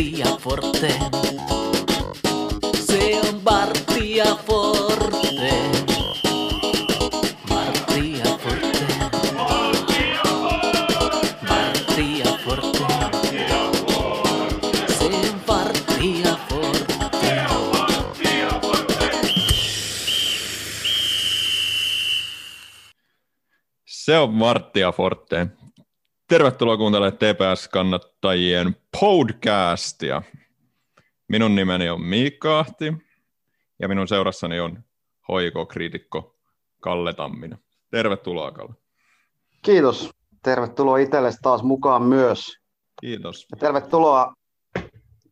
[0.00, 0.88] Martti ja Forte.
[2.74, 5.52] Se on Martti ja Forte.
[7.48, 8.86] Martti ja Forte.
[11.48, 12.88] Martti ja Forte.
[14.88, 17.32] Se on Martti ja Forte.
[23.84, 25.59] Se on Marttia Forte.
[26.30, 30.22] Tervetuloa kuuntelemaan TPS-kannattajien podcastia.
[31.28, 32.92] Minun nimeni on Miikka Ahti
[33.78, 34.82] ja minun seurassani on
[35.28, 36.34] hoikokriitikko
[36.80, 37.58] Kalle Tamminen.
[37.90, 38.74] Tervetuloa, Kalle.
[39.62, 40.10] Kiitos.
[40.42, 42.58] Tervetuloa itsellesi taas mukaan myös.
[43.00, 43.46] Kiitos.
[43.50, 44.34] Ja tervetuloa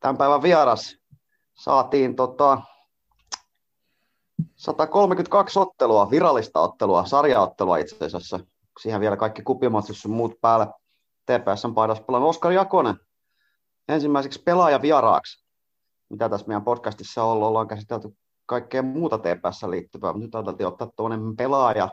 [0.00, 0.96] tämän päivän vieras.
[1.54, 2.60] Saatiin tota
[4.56, 8.40] 132 ottelua, virallista ottelua, sarjaottelua itse asiassa.
[8.80, 10.66] Siihen vielä kaikki kupimatsissa sun muut päälle.
[11.28, 12.96] TPSn paidassa pelannut Oskar Jakonen
[13.88, 15.44] ensimmäiseksi pelaaja vieraaksi.
[16.08, 18.16] Mitä tässä meidän podcastissa on ollut, ollaan käsitelty
[18.46, 21.88] kaikkea muuta TPS liittyvää, mutta nyt ajateltiin ottaa tuollainen pelaaja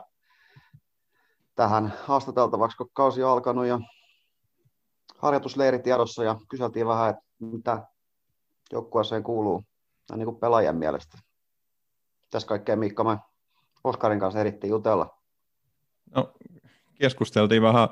[1.54, 3.80] tähän haastateltavaksi, kun kausi on alkanut ja
[5.18, 7.86] harjoitusleiri tiedossa ja kyseltiin vähän, että mitä
[8.72, 9.64] joukkueeseen kuuluu
[10.16, 11.18] niin kuin pelaajien mielestä.
[12.30, 13.18] Tässä kaikkea Miikka me
[13.84, 15.18] Oskarin kanssa erittiin jutella.
[16.14, 16.32] No,
[17.00, 17.88] keskusteltiin vähän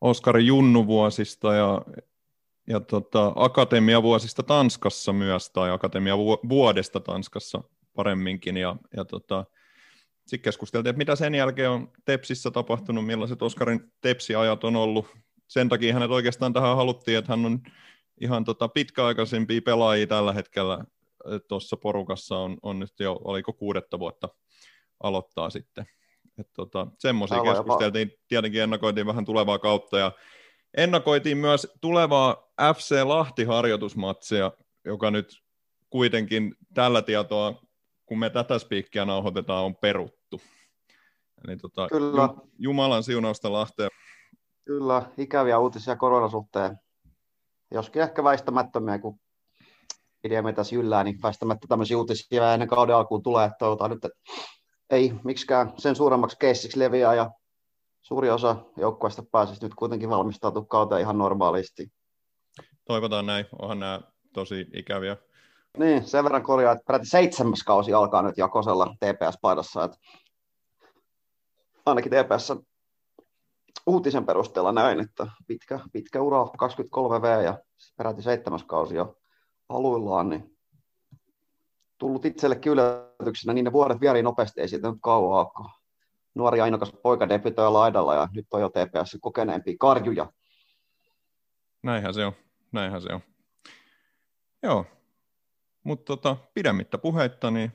[0.00, 1.82] Oskarin junnuvuosista ja,
[2.66, 7.62] ja tota, akatemiavuosista Tanskassa myös, tai akatemiavuodesta Tanskassa
[7.94, 9.44] paremminkin, ja, ja tota,
[10.26, 15.06] sitten keskusteltiin, että mitä sen jälkeen on Tepsissä tapahtunut, millaiset Oskarin Tepsi-ajat on ollut.
[15.48, 17.60] Sen takia hänet oikeastaan tähän haluttiin, että hän on
[18.20, 20.84] ihan tota pitkäaikaisempia pelaajia tällä hetkellä
[21.48, 24.28] tuossa porukassa on, on nyt jo, oliko kuudetta vuotta
[25.02, 25.86] aloittaa sitten.
[26.38, 30.12] Että tota, semmoisia keskusteltiin, tietenkin ennakoitiin vähän tulevaa kautta ja
[30.76, 32.36] ennakoitiin myös tulevaa
[32.76, 34.52] FC Lahti-harjoitusmatsia,
[34.84, 35.42] joka nyt
[35.90, 37.62] kuitenkin tällä tietoa,
[38.06, 40.40] kun me tätä spiikkiä nauhoitetaan, on peruttu.
[41.44, 42.28] Eli tota, Kyllä.
[42.58, 43.90] Jumalan siunausta Lahteen.
[44.64, 46.76] Kyllä, ikäviä uutisia koronasuhteen.
[47.70, 49.20] Joskin ehkä väistämättömiä, kun
[50.22, 54.18] pidämme tässä yllää, niin väistämättä tämmöisiä uutisia ennen kauden alkuun tulee, että toivotaan nyt, että
[54.90, 57.30] ei miksikään sen suuremmaksi keissiksi leviää ja
[58.02, 61.92] suuri osa joukkueesta pääsisi nyt kuitenkin valmistautua kauteen ihan normaalisti.
[62.84, 64.00] Toivotaan näin, onhan nämä
[64.32, 65.16] tosi ikäviä.
[65.78, 69.98] Niin, sen verran korjaa, että peräti seitsemäs kausi alkaa nyt Jakosella TPS-paidassa, että
[71.86, 72.52] ainakin TPS
[73.86, 77.58] uutisen perusteella näin, että pitkä, pitkä ura, 23 V ja
[77.96, 79.16] peräti seitsemäs kausi jo
[79.68, 80.57] aluillaan, niin
[81.98, 85.70] tullut itsellekin yllätyksenä, niin ne vuodet vieri nopeasti, ei siitä nyt kauan ole.
[86.34, 90.32] Nuori ainokas poika debytoi laidalla ja nyt on jo TPS kokeneempia karjuja.
[91.82, 92.32] Näinhän se on,
[92.72, 93.20] näinhän se on.
[94.62, 94.84] Joo,
[95.84, 97.72] mutta tota, pidemmittä puheitta, niin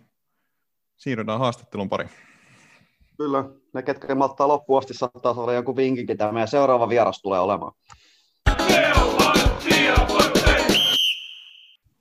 [0.96, 2.08] siirrytään haastattelun pari.
[3.18, 7.40] Kyllä, ne ketkä malttaa loppuun asti saattaa olla joku vinkinkin, tämä meidän seuraava vieras tulee
[7.40, 7.72] olemaan.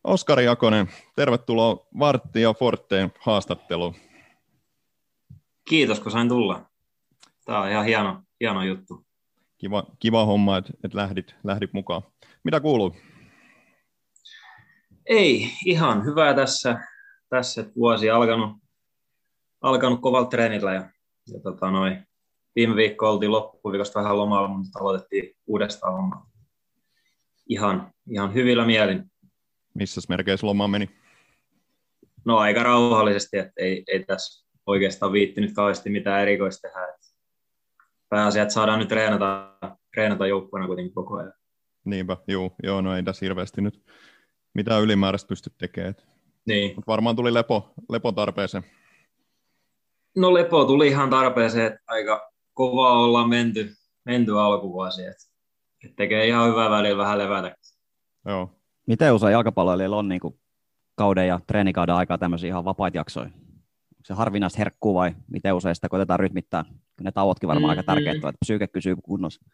[0.04, 3.94] Oskari Jakonen, tervetuloa Vartti ja Forteen haastatteluun.
[5.68, 6.66] Kiitos, kun sain tulla.
[7.44, 9.06] Tämä on ihan hieno, hieno juttu.
[9.58, 12.02] Kiva, kiva homma, että, että lähdit, lähdit mukaan.
[12.44, 12.96] Mitä kuuluu?
[15.06, 16.80] Ei, ihan hyvää tässä,
[17.28, 18.56] tässä että vuosi alkanut,
[19.60, 20.90] alkanut kovalla treenillä ja,
[21.32, 21.96] ja tota noi,
[22.56, 26.26] viime viikko oltiin loppuviikosta vähän lomalla, mutta aloitettiin uudestaan homma.
[27.48, 29.11] Ihan, ihan hyvillä mielin.
[29.74, 30.90] Missä merkeissä loma meni?
[32.24, 36.98] No aika rauhallisesti, että ei, ei tässä oikeastaan viittinyt kauheasti mitään erikoista tehdä.
[38.08, 39.58] Pääasia, että saadaan nyt treenata,
[39.94, 41.32] treenata joukkueena kuitenkin koko ajan.
[41.84, 43.84] Niinpä, juu, joo, no ei tässä hirveästi nyt
[44.54, 45.94] mitään ylimääräistä pysty tekemään.
[46.46, 46.76] Niin.
[46.76, 48.64] Mut varmaan tuli lepo, lepo tarpeeseen.
[50.16, 53.74] No lepo tuli ihan tarpeeseen, että aika kovaa ollaan menty,
[54.04, 55.02] menty alkuvuosi.
[55.02, 55.24] Että
[55.84, 57.56] et tekee ihan hyvää välillä vähän levätä.
[58.24, 58.61] Joo.
[58.86, 60.40] Miten usein jalkapalloilijoilla on niin kuin
[60.94, 63.26] kauden ja treenikauden aikaa tämmöisiä ihan vapaita jaksoja?
[63.26, 66.64] Onko se harvinaista herkkuu vai miten usein sitä koitetaan rytmittää?
[67.00, 67.78] Ne tauotkin varmaan mm-hmm.
[67.78, 69.44] aika tärkeitä, että psyyke kysyy kunnossa.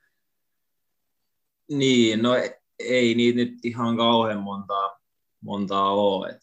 [1.71, 2.31] Niin, no
[2.79, 4.99] ei niitä nyt ihan kauhean montaa,
[5.41, 6.29] montaa ole.
[6.29, 6.43] Et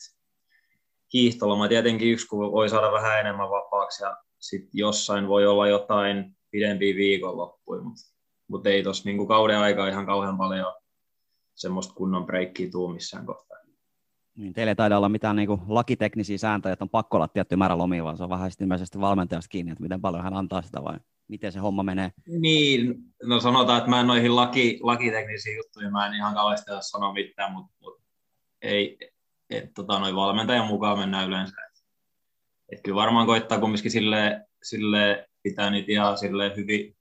[1.13, 6.35] hiihtoloma tietenkin yksi, kun voi saada vähän enemmän vapaaksi ja sitten jossain voi olla jotain
[6.51, 8.01] pidempiä viikonloppuja, mutta
[8.47, 10.73] mut ei tuossa niinku kauden aikaa ihan kauhean paljon
[11.55, 13.57] semmoista kunnon breikkiä tuu missään kohtaa.
[14.37, 17.55] Niin, teillä ei taida olla mitään niin kuin, lakiteknisiä sääntöjä, että on pakko olla tietty
[17.55, 20.83] määrä lomia, vaan se on vähän ilmeisesti valmentajasta kiinni, että miten paljon hän antaa sitä
[20.83, 20.97] vai
[21.27, 22.11] miten se homma menee.
[22.27, 27.13] Niin, no sanotaan, että mä en noihin laki, lakiteknisiin juttuihin, mä en ihan kauheasti sanoa
[27.13, 28.03] mitään, mutta, mutta
[28.61, 28.97] ei,
[29.49, 31.55] et, tota, noin valmentajan mukaan mennään yleensä.
[31.67, 31.83] Et,
[32.69, 36.95] et kyllä varmaan koittaa kumminkin sille, sille pitää niitä ihan sille hyvin,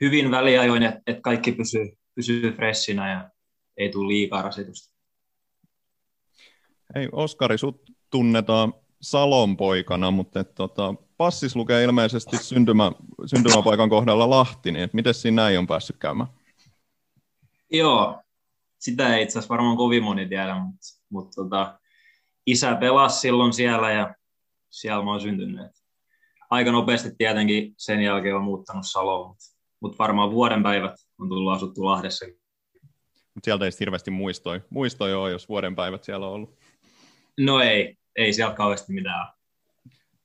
[0.00, 3.30] hyvin väliajoin, että et kaikki pysyy, pysyy freshinä ja
[3.76, 4.94] ei tule liikaa rasitusta.
[6.94, 12.92] Hei Oskari, sut tunnetaan Salon poikana, mutta et, tota, passis lukee ilmeisesti syntymä,
[13.26, 16.28] syntymäpaikan kohdalla Lahti, niin miten siinä näin on päässyt käymään?
[17.70, 18.22] Joo,
[18.78, 21.80] sitä ei itse asiassa varmaan kovin moni tiedä, mutta, mutta tota,
[22.46, 24.14] isä pelasi silloin siellä ja
[24.70, 25.70] siellä mä oon syntynyt.
[26.50, 31.52] Aika nopeasti tietenkin sen jälkeen on muuttanut Saloon, mutta, mutta varmaan vuoden päivät on tullut
[31.52, 32.26] asuttu Lahdessa.
[33.34, 36.58] Mutta sieltä ei hirveästi muistoi, muistoi ole, jos vuoden päivät siellä on ollut.
[37.40, 39.26] No ei, ei siellä kauheasti mitään.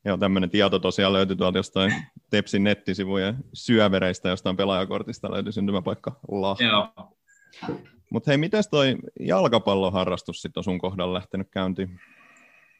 [0.05, 1.93] Joo, tämmöinen tieto tosiaan löytyi tuolta jostain
[2.29, 6.63] Tepsin nettisivujen syövereistä, jostain pelaajakortista löytyi syntymäpaikka Lahti.
[6.63, 6.87] Joo.
[8.09, 11.99] Mutta hei, miten toi jalkapalloharrastus sitten on sun kohdalla lähtenyt käyntiin?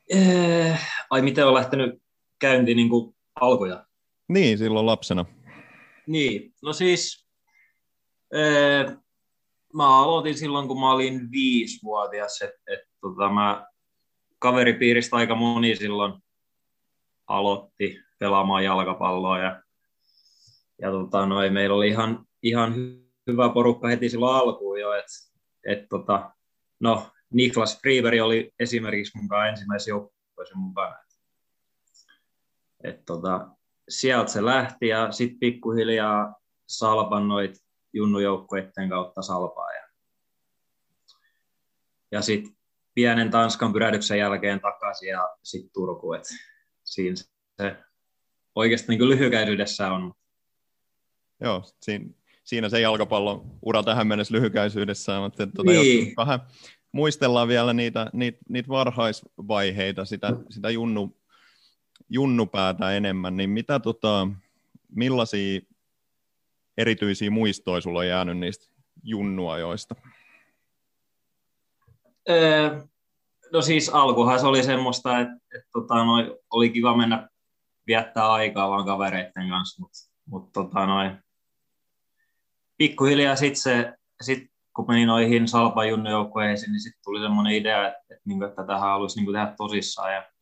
[0.10, 0.80] Eh,
[1.10, 2.02] ai miten on lähtenyt
[2.40, 3.86] käyntiin niin kuin alkoja?
[4.28, 5.26] Niin, silloin lapsena.
[6.08, 7.28] Niin, no siis
[8.34, 8.98] eh,
[9.74, 13.68] mä aloitin silloin, kun mä olin viisivuotias, että et, tota, mä
[14.40, 16.14] kaveripiiristä aika moni silloin
[17.28, 19.64] aloitti pelaamaan jalkapalloa ja,
[20.82, 22.74] ja tota, noi, meillä oli ihan, ihan
[23.28, 25.12] hyvä porukka heti silloin alkuun jo, että
[25.68, 26.32] et, tota,
[26.80, 30.96] no, Niklas Friberg oli esimerkiksi mukaan ensimmäisen joukkueeseen mukana.
[32.84, 33.48] Et, tota,
[33.90, 36.36] sieltä se lähti ja sitten pikkuhiljaa
[36.68, 37.64] salpan noit
[37.94, 39.74] junnujoukkueiden kautta salpaa.
[39.74, 39.88] Ja,
[42.12, 42.56] ja sitten
[42.94, 46.14] pienen Tanskan pyrähdyksen jälkeen takaisin ja sitten Turku.
[46.14, 46.24] Et
[46.84, 47.16] siinä
[47.58, 47.76] se
[48.56, 50.14] oikeasti niin lyhykäisyydessä on.
[51.42, 52.06] Joo, siinä,
[52.44, 56.06] siinä se jalkapallon ura tähän mennessä lyhykäisyydessä, mutta tuota, Niin.
[56.08, 56.40] jos vähän
[56.92, 61.18] muistellaan vielä niitä, niitä, niitä varhaisvaiheita, sitä, sitä junnu,
[62.14, 64.28] junnupäätä enemmän, niin mitä tota,
[64.96, 65.62] millaisia
[66.78, 68.66] erityisiä muistoja sulla on jäänyt niistä
[69.04, 69.96] junnuajoista?
[72.30, 72.82] Öö,
[73.54, 77.30] no siis alkuhan se oli semmoista, että, että tota, noi, oli kiva mennä
[77.88, 81.12] viettää aikaa vaan kavereiden kanssa, mutta mut, tota, noi,
[82.78, 88.16] pikkuhiljaa sitten se, sit, kun meni noihin Salpan niin sitten tuli semmoinen idea, että, että,
[88.16, 90.14] että, että tähän haluaisi niin tehdä tosissaan.
[90.14, 90.33] Ja,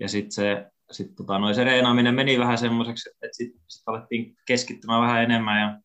[0.00, 4.36] ja sitten se, sit, tota, noi, se reenaaminen meni vähän semmoiseksi, että sitten sit alettiin
[4.46, 5.80] keskittymään vähän enemmän ja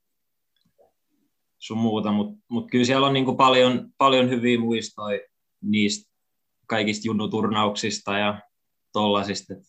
[1.59, 5.19] sun muuta, mutta mut kyllä siellä on niinku paljon, paljon hyviä muistoja
[5.61, 6.11] niistä
[6.67, 8.41] kaikista junnuturnauksista ja
[8.93, 9.53] tollasista.
[9.53, 9.59] Et,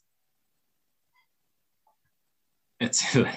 [2.81, 3.31] et sille.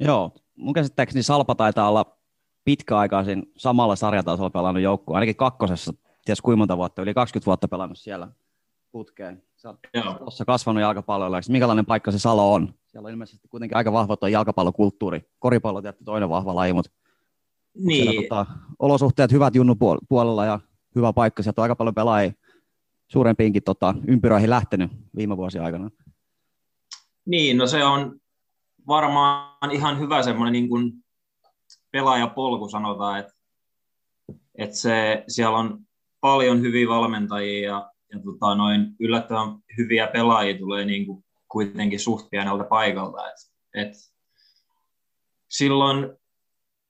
[0.00, 2.18] Joo, mun käsittääkseni Salpa taitaa olla
[2.64, 5.92] pitkäaikaisin samalla sarjatasolla pelannut joukkue, ainakin kakkosessa,
[6.24, 8.28] ties kuinka monta vuotta, yli 20 vuotta pelannut siellä
[8.92, 9.42] putkeen.
[9.56, 9.78] Sä oot
[10.18, 12.74] tuossa kasvanut jalkapalloilla, minkälainen paikka se Salo on?
[12.86, 15.30] Siellä on ilmeisesti kuitenkin aika vahva tuo jalkapallokulttuuri.
[15.38, 16.90] Koripallo tietty toinen vahva laji, mutta
[17.78, 18.46] siellä Niin, tota,
[18.78, 20.60] olosuhteet hyvät junnu puol- puolella ja
[20.94, 21.42] hyvä paikka.
[21.42, 22.32] Sieltä on aika paljon pelaajia
[23.08, 25.90] suurempiinkin tota, ympyröihin lähtenyt viime vuosien aikana.
[27.26, 28.20] niin, no se on
[28.86, 30.92] varmaan ihan hyvä semmoinen niin kuin
[31.90, 33.32] pelaajapolku sanotaan, että,
[34.54, 35.78] että se, siellä on
[36.20, 42.30] paljon hyviä valmentajia ja, ja tota, noin yllättävän hyviä pelaajia tulee niin kuin kuitenkin suht
[42.30, 43.28] pieneltä paikalta.
[43.28, 43.36] Et,
[43.74, 43.92] et
[45.48, 46.16] silloin,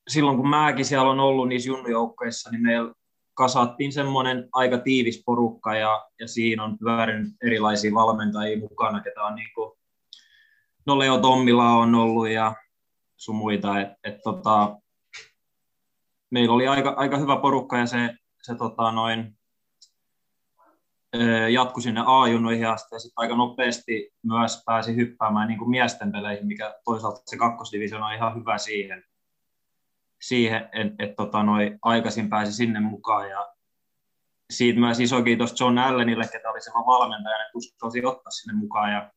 [0.09, 2.95] silloin kun mäkin siellä on ollut niissä junnujoukkoissa, niin meillä
[3.35, 9.35] kasattiin semmoinen aika tiivis porukka ja, ja siinä on pyörinyt erilaisia valmentajia mukana, ketä on
[9.35, 9.79] niin kuin,
[10.87, 12.55] no Leo Tommila on ollut ja
[13.17, 14.81] sun muita, että et, tota,
[16.31, 19.39] meillä oli aika, aika hyvä porukka ja se, se tota, noin,
[21.51, 26.47] jatkui sinne A-junnoihin asti ja sitten aika nopeasti myös pääsi hyppäämään niin kuin miesten peleihin,
[26.47, 29.05] mikä toisaalta se kakkosdivision on ihan hyvä siihen,
[30.21, 33.31] siihen että et, tota, noi, aikaisin pääsi sinne mukaan.
[33.31, 33.53] Ja
[34.51, 38.93] siitä myös iso kiitos John Allenille, ketä oli semmoinen valmentaja, että uskalsi ottaa sinne mukaan.
[38.93, 39.13] Ja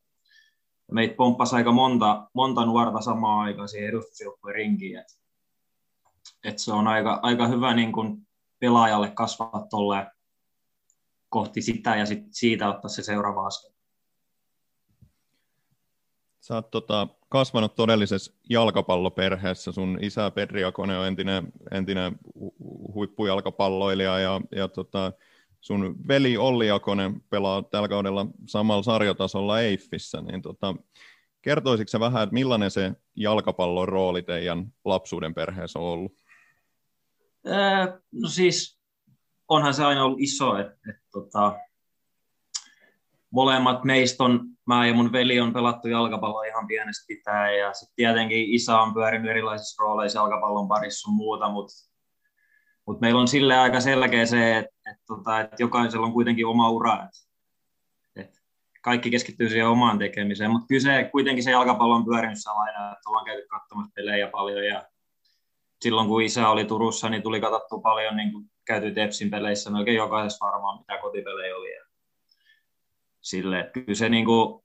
[0.91, 4.99] meitä pomppasi aika monta, monta nuorta samaan aikaan siihen edustusjoukkueen rinkiin.
[4.99, 5.19] Et,
[6.43, 8.27] et se on aika, aika hyvä niin kun
[8.59, 10.07] pelaajalle kasvaa tolleen
[11.33, 13.71] kohti sitä ja sit siitä ottaa se seuraava askel.
[16.39, 19.71] Sä oot tota, kasvanut todellisessa jalkapalloperheessä.
[19.71, 22.15] Sun isä Petri Akonen on entinen, entinen
[22.93, 25.11] huippujalkapalloilija ja, ja tota,
[25.61, 30.21] sun veli Olli Akonen pelaa tällä kaudella samalla sarjatasolla Eiffissä.
[30.21, 30.75] Niin tota,
[31.41, 36.13] kertoisitko vähän, että millainen se jalkapallon rooli teidän lapsuuden perheessä on ollut?
[37.47, 38.82] Öö, no siis
[39.47, 41.59] onhan se aina ollut iso, että et, tota,
[43.31, 47.95] molemmat meistä on, mä ja mun veli on pelattu jalkapalloa ihan pienestä pitää ja sitten
[47.95, 51.73] tietenkin isä on pyörinyt erilaisissa rooleissa jalkapallon parissa sun muuta, mutta
[52.87, 56.69] mut meillä on sille aika selkeä se, että et, tota, et jokaisella on kuitenkin oma
[56.69, 57.19] ura, että
[58.15, 58.39] et
[58.81, 63.09] kaikki keskittyy siihen omaan tekemiseen, mutta kyllä se, kuitenkin se jalkapallo on pyörinyt aina, että
[63.09, 64.83] ollaan käyty katsomassa pelejä paljon ja
[65.81, 69.79] silloin kun isä oli Turussa, niin tuli katsottua paljon niin kuin käyty Tepsin peleissä, no
[69.79, 71.69] oikein jokaisessa varmaan mitä kotipelejä oli.
[73.21, 74.63] Sille, että kyllä se niin kuin,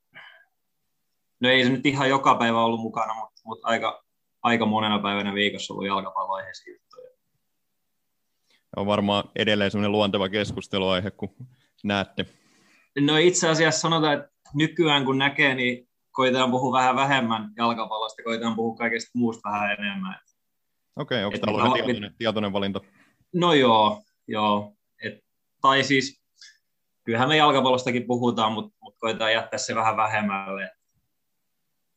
[1.40, 4.04] no ei se nyt ihan joka päivä ollut mukana, mutta, mutta aika,
[4.42, 7.08] aika monena päivänä viikossa ollut jalkapalloaiheisia juttuja.
[8.76, 11.34] On varmaan edelleen sellainen luonteva keskusteluaihe, kun
[11.84, 12.26] näette.
[13.00, 18.56] No itse asiassa sanotaan, että nykyään kun näkee, niin koitetaan puhua vähän vähemmän jalkapallosta, koitetaan
[18.56, 20.20] puhua kaikesta muusta vähän enemmän.
[20.96, 22.80] Okei, okay, onko tämä ollut tietoinen, tietoinen valinta?
[23.34, 24.72] No joo, joo.
[25.04, 25.24] Et,
[25.60, 26.22] tai siis
[27.04, 30.70] kyllähän me jalkapallostakin puhutaan, mutta mut koitetaan jättää se vähän vähemmälle.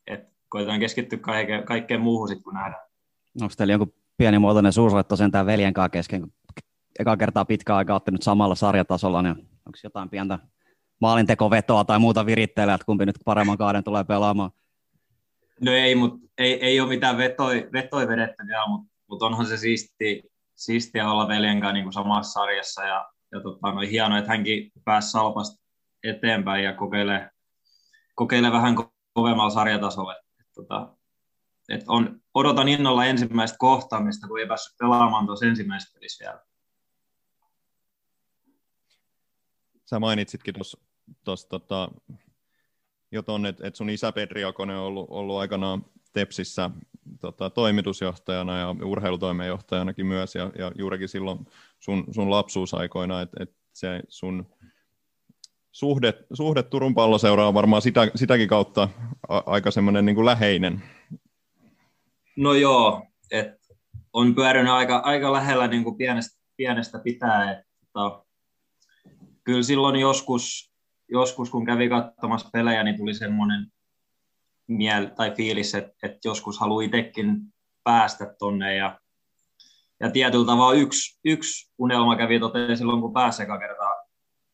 [0.06, 2.82] Et koitetaan keskittyä kaikkeen, kaikkeen muuhun sitten, kun nähdään.
[3.40, 6.32] Onko teillä jonkun pienimuotoinen suusoitto sentään veljen kanssa kesken, kun
[6.98, 9.36] eka kertaa pitkään aikaa olette nyt samalla sarjatasolla, niin
[9.66, 10.38] onko jotain pientä
[11.00, 14.50] maalintekovetoa tai muuta viritteellä, että kumpi nyt paremman kauden tulee pelaamaan?
[15.60, 19.56] No ei, mutta ei, ei ole mitään vetoi, vetoi vedettä vielä, mutta mut onhan se
[19.56, 20.31] siisti,
[20.64, 24.72] siistiä olla veljen kanssa niin kuin samassa sarjassa ja, ja tota, no, hienoa, että hänkin
[24.84, 25.62] pääsi salpasta
[26.04, 27.30] eteenpäin ja kokeilee,
[28.14, 28.74] kokeilee vähän
[29.12, 30.16] kovemmalla sarjatasolla.
[30.16, 30.96] Et, tota,
[31.68, 36.40] et on, odotan innolla ensimmäistä kohtaamista, kun ei päässyt pelaamaan tuossa ensimmäisessä pelissä vielä.
[39.84, 40.54] Sä mainitsitkin
[41.24, 41.88] tuossa tota,
[43.10, 46.70] jo että et sun isä Petri Akonen on ollut, ollut aikanaan Tepsissä
[47.20, 51.46] tota, toimitusjohtajana ja urheilutoimenjohtajanakin myös, ja, ja juurikin silloin
[51.80, 54.46] sun, sun lapsuusaikoina, että et se sun
[55.72, 58.88] suhde, suhde Turun palloseuraa on varmaan sitä, sitäkin kautta
[59.28, 60.82] a, aika semmoinen niin läheinen.
[62.36, 63.74] No joo, että
[64.12, 68.24] on pyörinyt aika, aika lähellä niin kuin pienestä, pienestä pitää, että tota,
[69.44, 70.72] kyllä silloin joskus,
[71.08, 73.66] joskus kun kävi katsomassa pelejä, niin tuli semmoinen
[74.66, 77.26] miel tai fiilis, että, että joskus haluaa itsekin
[77.84, 79.00] päästä tonne ja,
[80.00, 83.94] ja tietyllä tavalla yksi, yksi unelma kävi toteen silloin, kun pääsi eka kertaa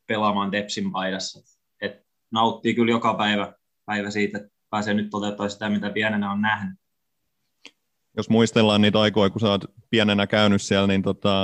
[0.06, 1.58] pelaamaan Tepsin paidassa.
[1.80, 3.52] Et nauttii kyllä joka päivä,
[3.86, 6.78] päivä siitä, että pääsee nyt toteuttamaan sitä, mitä pienenä on nähnyt.
[8.16, 11.42] Jos muistellaan niitä aikoja, kun sä oot pienenä käynyt siellä, niin tota,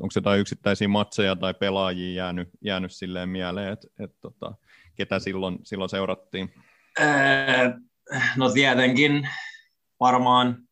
[0.00, 4.54] onko, jotain yksittäisiä matseja tai pelaajia jäänyt, jäänyt silleen mieleen, että et, tota,
[4.94, 6.54] ketä silloin, silloin seurattiin?
[7.00, 7.06] Öö,
[8.36, 9.28] No tietenkin
[10.00, 10.68] varmaan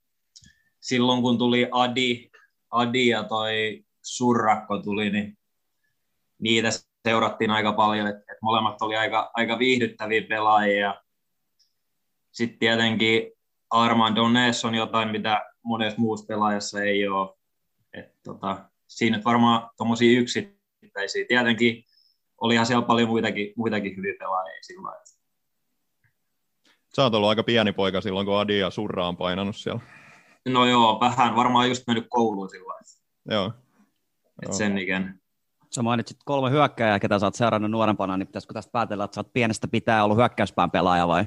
[0.81, 2.31] silloin, kun tuli Adi,
[2.71, 5.39] Adi ja toi Surrakko tuli, niin
[6.39, 6.69] niitä
[7.09, 11.03] seurattiin aika paljon, että et molemmat oli aika, aika viihdyttäviä pelaajia.
[12.33, 13.33] Sitten tietenkin
[13.71, 17.37] Armand Donnes on jotain, mitä monessa muussa pelaajassa ei ole.
[17.93, 21.25] Et tota, siinä varmaan tuommoisia yksittäisiä.
[21.29, 21.85] Tietenkin
[22.41, 25.18] olihan siellä paljon muitakin, muitakin hyviä pelaajia silloin.
[26.99, 29.81] Sä oot ollut aika pieni poika silloin, kun Adi ja Surra on painanut siellä.
[30.49, 32.85] No joo, vähän varmaan just mennyt kouluun silloin.
[33.31, 33.53] Joo.
[34.43, 35.21] Et sen ikään.
[35.75, 39.21] Sä mainitsit kolme hyökkääjää, ketä sä oot seurannut nuorempana, niin pitäisikö tästä päätellä, että sä
[39.21, 41.25] oot pienestä pitää ollut hyökkäyspään pelaaja vai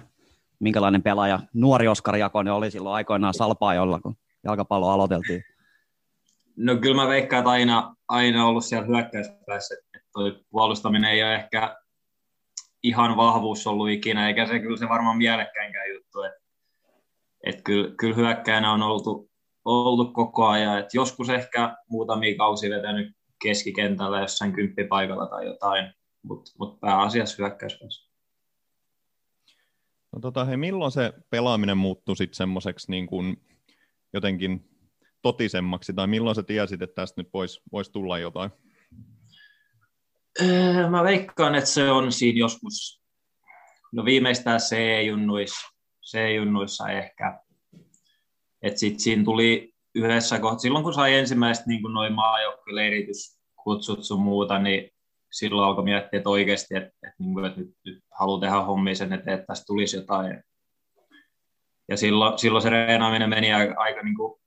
[0.59, 5.43] minkälainen pelaaja nuori Oskar Jakonen oli silloin aikoinaan salpaajolla, kun jalkapallo aloiteltiin?
[6.55, 11.35] No kyllä mä veikkaan, että aina, aina ollut siellä hyökkäyspäässä, että toi puolustaminen ei ole
[11.35, 11.80] ehkä
[12.83, 16.21] ihan vahvuus ollut ikinä, eikä se kyllä se varmaan mielekkäinkään juttu.
[16.21, 16.41] Että
[17.45, 19.29] et kyllä, kyllä hyökkäänä on oltu,
[19.65, 20.79] oltu koko ajan.
[20.79, 28.11] Et joskus ehkä muutamia kausi vetänyt keskikentällä jossain kymppipaikalla tai jotain, mutta mut pääasiassa hyökkäyspäässä.
[30.11, 33.45] No tota, hei, milloin se pelaaminen muuttui sitten semmoiseksi niin kuin
[34.13, 34.69] jotenkin
[35.21, 38.51] totisemmaksi, tai milloin sä tiesit, että tästä nyt voisi vois tulla jotain?
[40.41, 43.01] Öö, mä veikkaan, että se on siinä joskus,
[43.91, 45.69] no viimeistään C-junnuissa,
[46.11, 47.39] C-junnuissa ehkä.
[48.61, 54.59] Että sitten siinä tuli yhdessä kohtaa, silloin kun sai ensimmäistä niin noin maajoukkuleirityskutsut sun muuta,
[54.59, 54.91] niin
[55.31, 59.13] silloin alkoi miettiä, että oikeasti, että, että, niin että nyt, nyt haluaa tehdä hommia sen
[59.13, 60.43] eteen, että tästä tulisi jotain.
[61.89, 64.41] ja silloin, silloin se reenaaminen meni aika, aika niin kuin,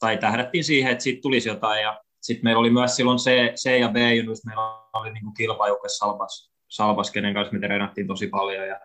[0.00, 3.80] tai tähdättiin siihen, että siitä tulisi jotain, ja sitten meillä oli myös silloin C, C
[3.80, 8.68] ja B junnuissa, meillä oli niin kilpajoukkue Salpas, Salpas, kenen kanssa me treenattiin tosi paljon
[8.68, 8.80] ja,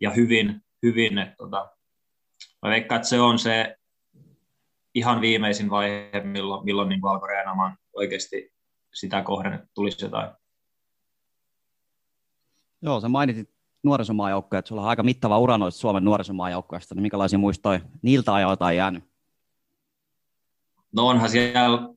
[0.00, 1.70] ja hyvin, hyvin että tota,
[2.62, 3.76] mä veikkaan, että se on se
[4.94, 8.52] ihan viimeisin vaihe, milloin, milloin niin alkoi reenaamaan oikeasti
[8.94, 10.30] sitä kohden, että tulisi jotain.
[12.82, 13.50] Joo, sä mainitit
[13.82, 18.66] nuorisomaajoukkoja, että sulla on aika mittava ura noista Suomen nuorisomaajoukkoista, niin minkälaisia muistoja niiltä ajoilta
[18.66, 19.04] on jäänyt?
[20.92, 21.94] No onhan siellä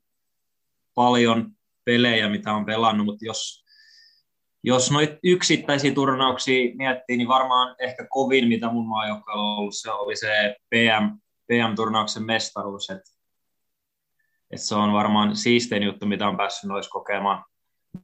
[0.97, 1.51] paljon
[1.85, 3.65] pelejä, mitä on pelannut, mutta jos,
[4.63, 9.91] jos noit yksittäisiä turnauksia miettii, niin varmaan ehkä kovin, mitä mun maajoukkoilla on ollut, se
[9.91, 13.11] oli se PM, PM-turnauksen mestaruus, että
[14.51, 17.45] et se on varmaan siistein juttu, mitä on päässyt noissa kokemaan.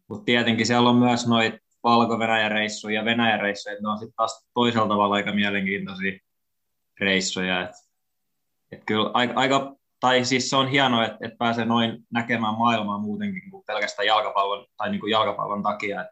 [0.08, 4.16] Mutta tietenkin siellä on myös noita Valko-Venäjän reissuja ja Venäjän reissuja, että ne on sitten
[4.16, 6.20] taas toisella tavalla aika mielenkiintoisia
[7.00, 7.62] reissuja.
[7.62, 7.72] Et,
[8.72, 12.98] et kyllä aika, aika, tai siis se on hienoa, että, että pääsee noin näkemään maailmaa
[12.98, 16.02] muutenkin kuin pelkästään jalkapallon, tai niin kuin jalkapallon takia.
[16.02, 16.08] Et,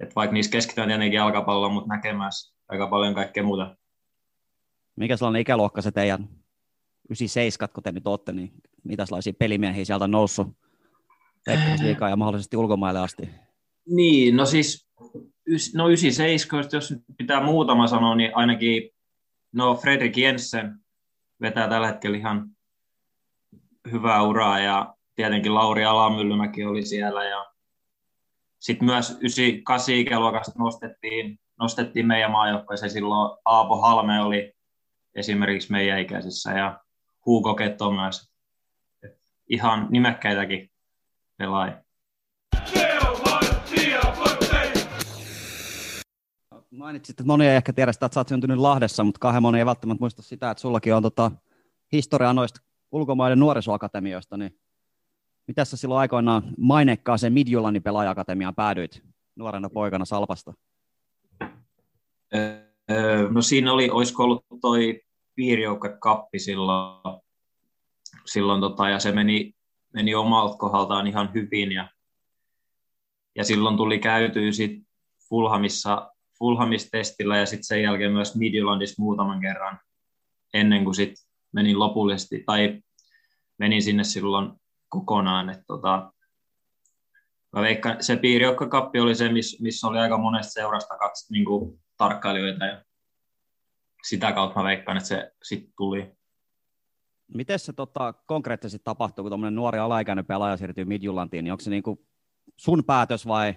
[0.00, 2.30] et vaikka niissä keskitytään tietenkin jalkapalloon, mutta näkemään
[2.68, 3.76] aika paljon kaikkea muuta.
[4.96, 6.28] Mikä sellainen ikäluokka se teidän
[7.10, 8.52] 97, kun te nyt olette, niin
[8.84, 10.48] mitä sellaisia pelimiehiä sieltä on noussut
[11.82, 13.30] liikaa ja mahdollisesti ulkomaille asti?
[13.86, 14.88] Niin, no siis
[15.74, 18.90] no 97, jos pitää muutama sanoa, niin ainakin
[19.52, 20.81] no Fredrik Jensen
[21.42, 22.48] vetää tällä hetkellä ihan
[23.90, 27.52] hyvää uraa ja tietenkin Lauri Alamyllymäki oli siellä ja
[28.58, 34.54] sitten myös 98 ikäluokasta nostettiin, nostettiin meidän maajoukkoeseen silloin Aapo Halme oli
[35.14, 36.80] esimerkiksi meidän ikäisissä ja
[37.26, 38.32] Hugo Ketto myös.
[39.48, 40.70] Ihan nimekkäitäkin
[41.36, 41.82] pelaajia.
[46.72, 49.58] Mainitsit, että moni ei ehkä tiedä sitä, että sä oot syntynyt Lahdessa, mutta kahden moni
[49.58, 51.30] ei välttämättä muista sitä, että sullakin on tota,
[51.92, 52.60] historiaa noista
[52.92, 54.58] ulkomaiden nuorisoakatemioista, niin
[55.46, 59.02] mitä sä silloin aikoinaan mainekkaaseen Midjulanin pelaajakatemiaan päädyit
[59.36, 60.54] nuorena poikana Salpasta?
[63.30, 65.00] No siinä oli, olisiko ollut toi
[65.98, 67.20] kappi silloin,
[68.24, 69.54] silloin tota, ja se meni,
[69.94, 71.88] meni omalta kohdaltaan ihan hyvin ja,
[73.36, 74.82] ja silloin tuli käytyä sit
[75.28, 76.11] Fulhamissa
[76.42, 79.80] Fulhamistestillä ja sitten sen jälkeen myös Midlandissa muutaman kerran
[80.54, 82.82] ennen kuin sitten menin lopullisesti, tai
[83.58, 84.52] menin sinne silloin
[84.88, 85.50] kokonaan.
[85.50, 86.12] että tota,
[87.52, 91.80] mä veikkaan, se piiriokkakappi oli se, missä miss oli aika monesta seurasta kaksi niin kuin,
[91.96, 92.84] tarkkailijoita ja
[94.02, 96.12] sitä kautta mä veikkaan, että se sitten tuli.
[97.34, 101.82] Miten se tota, konkreettisesti tapahtuu, kun nuori alaikäinen pelaaja siirtyy Midjulantiin, niin onko se niin
[101.82, 101.98] kuin
[102.56, 103.54] sun päätös vai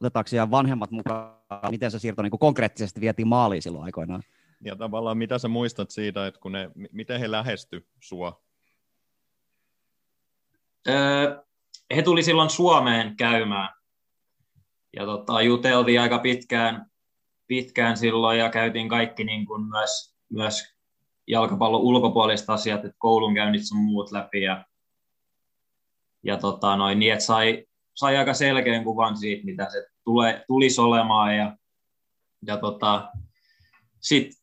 [0.00, 1.35] otetaanko vanhemmat mukaan,
[1.70, 4.22] miten se siirto niin konkreettisesti vietiin maaliin silloin aikoinaan?
[4.64, 8.42] Ja tavallaan mitä sä muistat siitä, että kun ne, miten he lähesty sua?
[10.88, 11.42] Öö,
[11.96, 13.68] he tuli silloin Suomeen käymään
[14.96, 16.90] ja tota, juteltiin aika pitkään,
[17.46, 20.74] pitkään silloin ja käytiin kaikki niin kuin myös, myös
[21.26, 24.64] jalkapallon ulkopuoliset asiat, että koulunkäynnit sun muut läpi ja,
[26.22, 30.80] ja tota, noin, niin, että sai, sai aika selkeän kuvan siitä, mitä se tulee, tulisi
[30.80, 31.36] olemaan.
[31.36, 31.56] Ja,
[32.46, 33.12] ja tota,
[34.00, 34.38] sitten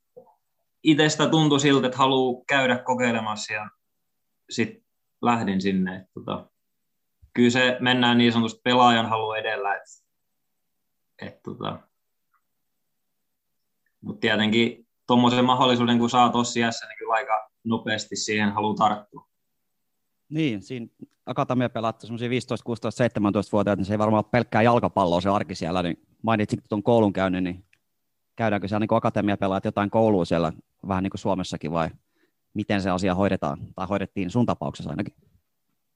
[0.83, 3.69] itsestä tuntui siltä, että haluaa käydä kokeilemassa ja
[4.49, 4.83] sitten
[5.21, 5.95] lähdin sinne.
[5.95, 6.49] Et, tota,
[7.33, 9.75] kyllä se mennään niin sanotusti pelaajan halu edellä.
[9.75, 9.83] Et,
[11.21, 11.79] et, tota,
[14.01, 19.32] mutta tietenkin tuommoisen mahdollisuuden, kun saa tuossa iässä, niin kyllä aika nopeasti siihen haluaa tarttua.
[20.33, 20.87] Niin, siinä
[21.25, 25.55] akatemia pelaattu semmoisia 15, 16, 17-vuotiaita, niin se ei varmaan ole pelkkää jalkapalloa se arki
[25.55, 27.65] siellä, niin mainitsit tuon koulun niin
[28.35, 30.53] käydäänkö siellä niin akatemia pelaat jotain koulua siellä,
[30.87, 31.89] vähän niin kuin Suomessakin, vai
[32.53, 35.13] miten se asia hoidetaan, tai hoidettiin sun tapauksessa ainakin?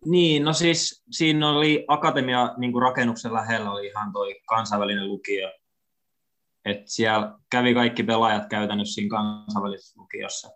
[0.06, 5.52] Niin, no siis siinä oli akatemia niin kuin rakennuksen lähellä oli ihan toi kansainvälinen lukio.
[6.66, 10.50] Et siellä kävi kaikki pelaajat käytännössä siinä kansainvälisessä lukiossa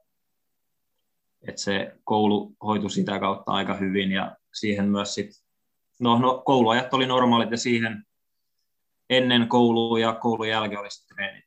[1.47, 5.29] että se koulu hoitui sitä kautta aika hyvin ja siihen myös sit,
[5.99, 8.05] no, no kouluajat oli normaalit ja siihen
[9.09, 11.45] ennen koulua ja koulun jälkeen oli sitten treenit.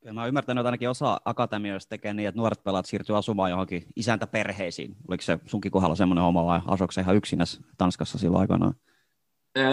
[0.00, 3.50] Kyllä mä oon ymmärtänyt, että ainakin osa akatemioista tekee niin, että nuoret pelaat siirtyy asumaan
[3.50, 4.96] johonkin isäntäperheisiin.
[5.08, 8.74] Oliko se sunkin kohdalla semmoinen homma vai asuiko se ihan yksinäs Tanskassa silloin aikanaan?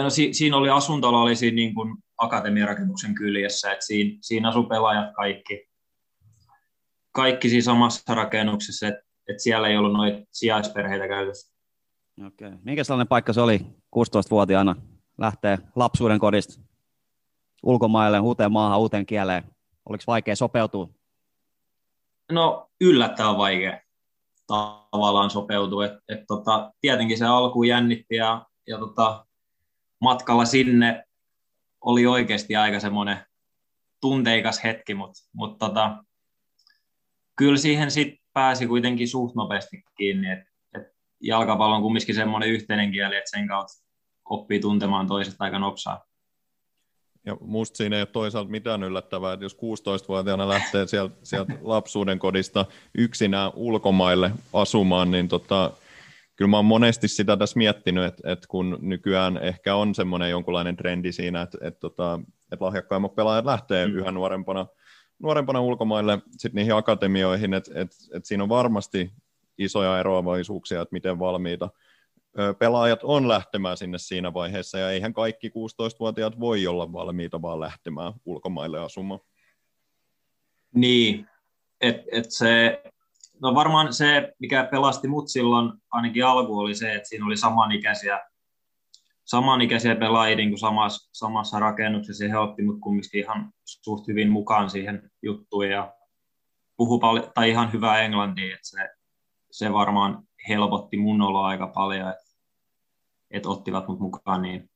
[0.02, 4.62] No, si- siinä oli asuntolo oli siinä niin kuin akatemiarakennuksen kyljessä, että siinä, siinä asu
[4.62, 5.68] pelaajat kaikki
[7.14, 11.54] kaikki siinä samassa rakennuksessa, että et siellä ei ollut noita sijaisperheitä käytössä.
[12.26, 12.48] Okei.
[12.48, 12.58] Okay.
[12.64, 14.76] Minkä sellainen paikka se oli 16-vuotiaana
[15.18, 16.62] lähtee lapsuuden kodista
[17.62, 19.42] ulkomaille, uuteen maahan, uuteen kieleen?
[19.88, 20.88] Oliko vaikea sopeutua?
[22.32, 23.80] No yllättävän vaikea
[24.46, 25.86] tavallaan sopeutua.
[25.86, 29.26] Et, et tota, tietenkin se alku jännitti ja, ja tota,
[30.00, 31.04] matkalla sinne
[31.80, 33.26] oli oikeasti aika semmoinen
[34.00, 36.04] tunteikas hetki, mutta mut tota,
[37.36, 40.44] kyllä siihen sitten pääsi kuitenkin suht nopeasti kiinni, että
[40.78, 40.82] et
[41.20, 43.84] jalkapallo on kumminkin semmoinen yhteinen kieli, että sen kautta
[44.24, 46.04] oppii tuntemaan toiset aika nopsaa.
[47.26, 52.18] Ja musta siinä ei ole toisaalta mitään yllättävää, että jos 16-vuotiaana lähtee sieltä, sieltä lapsuuden
[52.18, 52.66] kodista
[52.98, 55.70] yksinään ulkomaille asumaan, niin tota,
[56.36, 60.76] kyllä mä oon monesti sitä tässä miettinyt, että, että kun nykyään ehkä on semmoinen jonkunlainen
[60.76, 62.20] trendi siinä, että, että, tota,
[62.52, 63.94] että lahjakkaimmat pelaajat lähtee mm.
[63.94, 64.66] yhä nuorempana,
[65.18, 69.12] nuorempana ulkomaille sitten niihin akatemioihin, että, että, että siinä on varmasti
[69.58, 71.70] isoja eroavaisuuksia, että miten valmiita
[72.58, 78.12] pelaajat on lähtemään sinne siinä vaiheessa, ja eihän kaikki 16-vuotiaat voi olla valmiita vaan lähtemään
[78.24, 79.20] ulkomaille asumaan.
[80.74, 81.26] Niin,
[81.80, 82.82] että et se,
[83.40, 88.20] no varmaan se, mikä pelasti mut silloin ainakin alku oli se, että siinä oli samanikäisiä,
[89.24, 94.30] samanikäisiä pelaajia niin kuin samassa, samassa rakennuksessa, ja he otti mut kumminkin ihan suht hyvin
[94.30, 95.94] mukaan siihen juttuun, ja
[96.76, 98.88] puhu paljon, tai ihan hyvää englantia, että se,
[99.50, 102.24] se varmaan helpotti mun oloa aika paljon, että
[103.30, 104.42] että ottivat mut mukaan.
[104.42, 104.70] Niin.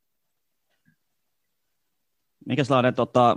[2.46, 3.36] Mikä sellainen tota,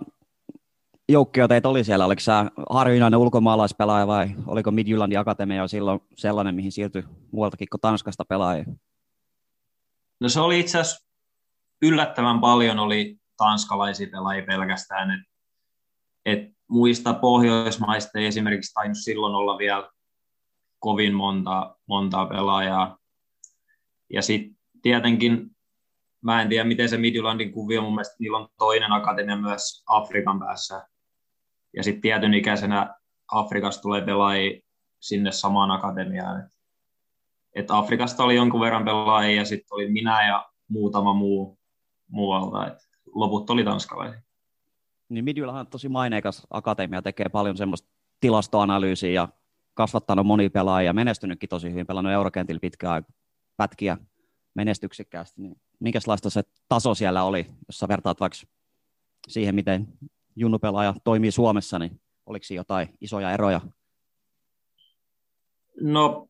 [1.10, 2.06] joukkio teitä oli siellä?
[2.06, 7.82] Oliko sä harvinainen ulkomaalaispelaaja vai oliko Midjyllandin Akatemia jo silloin sellainen, mihin siirtyi muualtakin kuin
[7.82, 8.66] Tanskasta pelaajia?
[10.22, 11.08] No se oli itse asiassa
[11.82, 15.12] yllättävän paljon oli tanskalaisia pelaajia pelkästään.
[15.12, 15.22] Et,
[16.26, 19.90] et muista Pohjoismaista ei esimerkiksi tainnut silloin olla vielä
[20.80, 22.98] kovin monta, montaa pelaajaa.
[24.14, 25.52] Ja sitten tietenkin,
[26.22, 30.40] mä en tiedä miten se Midlandin kuvio, mun mielestä niillä on toinen akatemia myös Afrikan
[30.40, 30.88] päässä.
[31.76, 32.96] Ja sitten tietyn ikäisenä
[33.32, 34.62] Afrikasta tulee pelaajia
[35.00, 36.40] sinne samaan akatemiaan.
[36.40, 36.52] Et,
[37.56, 41.60] et Afrikasta oli jonkun verran pelaajia ja sitten oli minä ja muutama muu
[42.08, 42.68] muualta.
[42.68, 44.22] Et loput oli tanskalaisia.
[45.10, 49.28] Niin Midjylähän on tosi maineikas akatemia, tekee paljon semmoista tilastoanalyysiä ja
[49.74, 53.06] kasvattanut moni pelaajia, menestynytkin tosi hyvin, pelannut Eurokentillä pitkään
[53.58, 53.98] pätkiä
[54.54, 58.38] menestyksekkäästi, niin minkälaista se taso siellä oli, jos sä vertaat vaikka
[59.28, 59.88] siihen, miten
[60.36, 63.62] junnupelaaja toimii Suomessa, niin oliko siinä jotain isoja eroja?
[65.82, 66.28] No,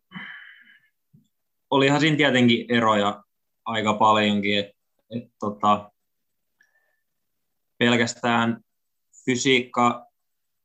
[1.71, 3.23] olihan siinä tietenkin eroja
[3.65, 4.73] aika paljonkin, että
[5.10, 5.91] et, tota,
[7.77, 8.62] pelkästään
[9.25, 10.05] fysiikka,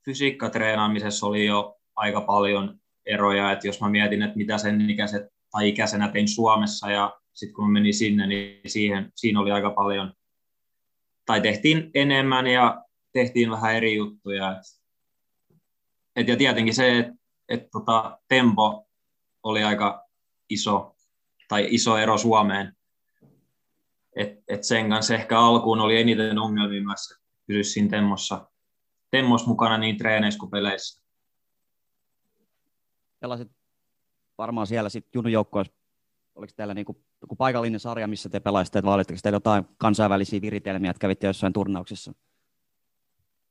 [0.05, 5.69] fysiikkatreenaamisessa oli jo aika paljon eroja, että jos mä mietin, että mitä sen ikäiset tai
[5.69, 10.13] ikäisenä tein Suomessa ja sitten kun menin sinne, niin siihen, siinä oli aika paljon,
[11.27, 14.53] tai tehtiin enemmän ja tehtiin vähän eri juttuja.
[14.53, 14.63] Et,
[16.17, 17.13] et ja tietenkin se, että
[17.49, 18.89] et tota, tempo
[19.43, 20.09] oli aika
[20.49, 20.96] iso,
[21.49, 22.77] tai iso ero Suomeen.
[24.17, 28.51] Et, et sen kanssa ehkä alkuun oli eniten ongelmia myös, että pysyisi siinä temmossa,
[29.11, 31.03] temmos mukana niin treeneissä kuin peleissä.
[33.21, 33.49] Pelasit
[34.39, 35.73] varmaan siellä sitten junnujoukkoissa,
[36.35, 40.91] oliko teillä niinku joku paikallinen sarja, missä te pelaisitte, vai olitteko teillä jotain kansainvälisiä viritelmiä,
[40.91, 42.13] että kävitte jossain turnauksissa?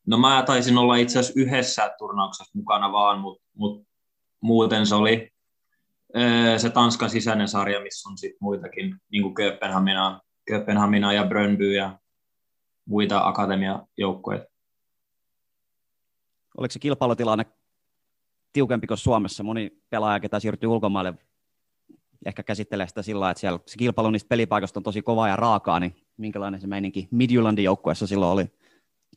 [0.05, 3.87] No mä taisin olla itse asiassa yhdessä turnauksessa mukana vaan, mutta mut
[4.41, 5.34] muuten se oli
[6.57, 11.99] se Tanskan sisäinen sarja, missä on sitten muitakin, niin kuin Kööpenhamina, Kööpenhamina ja Brönby ja
[12.85, 14.45] muita akatemiajoukkoja.
[16.57, 17.45] Oliko se kilpailutilanne
[18.53, 19.43] tiukempi kuin Suomessa?
[19.43, 21.13] Moni pelaaja, ketä siirtyy ulkomaille,
[22.25, 25.79] ehkä käsittelee sitä sillä että siellä se kilpailu niistä pelipaikoista on tosi kova ja raakaa,
[25.79, 28.45] niin minkälainen se meininki Midjylandin joukkueessa silloin oli?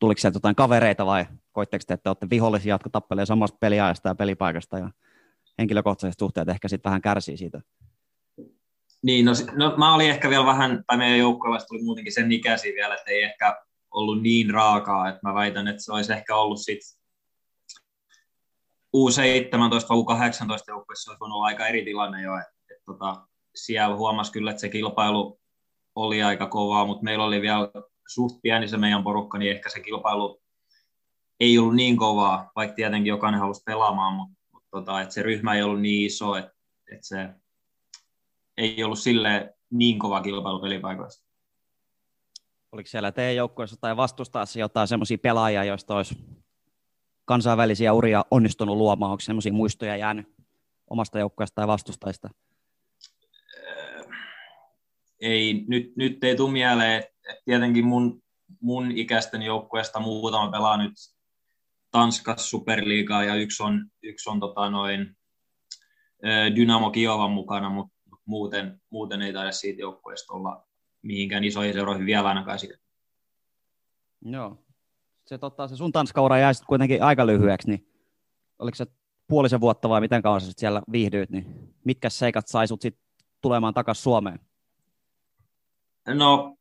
[0.00, 4.14] Tuliko sieltä jotain kavereita vai koitteko te, että olette vihollisia, jotka tappelee samasta peliajasta ja
[4.14, 4.90] pelipaikasta ja
[5.58, 7.60] henkilökohtaiset suhteet ehkä sitten vähän kärsii siitä?
[9.02, 12.72] Niin, no, no mä olin ehkä vielä vähän, tai meidän joukkueella tuli muutenkin sen ikäisiä
[12.74, 16.60] vielä, että ei ehkä ollut niin raakaa, että mä väitän, että se olisi ehkä ollut
[16.60, 16.98] sitten
[18.96, 24.32] U17 vai U18 joukkueessa olisi voinut olla aika eri tilanne jo, että tota, siellä huomasi
[24.32, 25.40] kyllä, että se kilpailu
[25.94, 27.70] oli aika kovaa, mutta meillä oli vielä
[28.08, 30.42] suht pieni se meidän porukka, niin ehkä se kilpailu
[31.40, 34.37] ei ollut niin kovaa, vaikka tietenkin jokainen halusi pelaamaan, mutta
[34.70, 36.52] tota, että se ryhmä ei ollut niin iso, että,
[36.92, 37.28] että se
[38.56, 41.28] ei ollut sille niin kova kilpailu pelipaikoista.
[42.72, 46.18] Oliko siellä teidän joukkueessa tai vastustaessa jotain semmoisia pelaajia, joista olisi
[47.24, 49.12] kansainvälisiä uria onnistunut luomaan?
[49.12, 50.28] Onko semmoisia muistoja jäänyt
[50.90, 52.30] omasta joukkueesta tai vastustajista?
[55.20, 58.22] ei, nyt, nyt ei tule mieleen, että tietenkin mun,
[58.60, 60.92] mun ikäisten joukkueesta muutama pelaa nyt
[61.90, 65.16] Tanskas Superliigaa ja yksi on, yksi on tota noin,
[66.56, 70.66] Dynamo Kiovan mukana, mutta muuten, muuten ei taida siitä joukkueesta olla
[71.02, 72.78] mihinkään isoihin seuroihin vielä ainakaan siitä.
[74.24, 74.64] Joo.
[75.26, 77.88] Se, totta, se sun tanskaura jäi sitten kuitenkin aika lyhyeksi, niin
[78.58, 78.86] oliko se
[79.28, 82.98] puolisen vuotta vai miten kauan sä siellä viihdyit, niin mitkä seikat sai sut sit
[83.40, 84.40] tulemaan takaisin Suomeen?
[86.06, 86.56] No,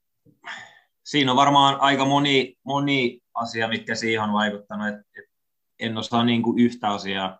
[1.03, 4.87] siinä on varmaan aika moni, moni asia, mitkä siihen on vaikuttanut.
[4.87, 5.25] Et, et
[5.79, 7.39] en osaa niin kuin yhtä, asiaa,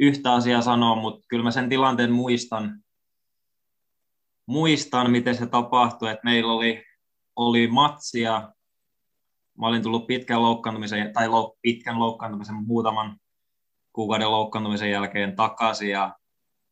[0.00, 2.84] yhtä asiaa sanoa, mutta kyllä mä sen tilanteen muistan,
[4.46, 6.84] muistan miten se tapahtui, että meillä oli,
[7.36, 8.52] oli matsia,
[9.58, 11.28] mä olin tullut pitkän loukkaantumisen, tai
[11.62, 13.18] pitkän loukkaantumisen muutaman
[13.92, 16.16] kuukauden loukkaantumisen jälkeen takaisin ja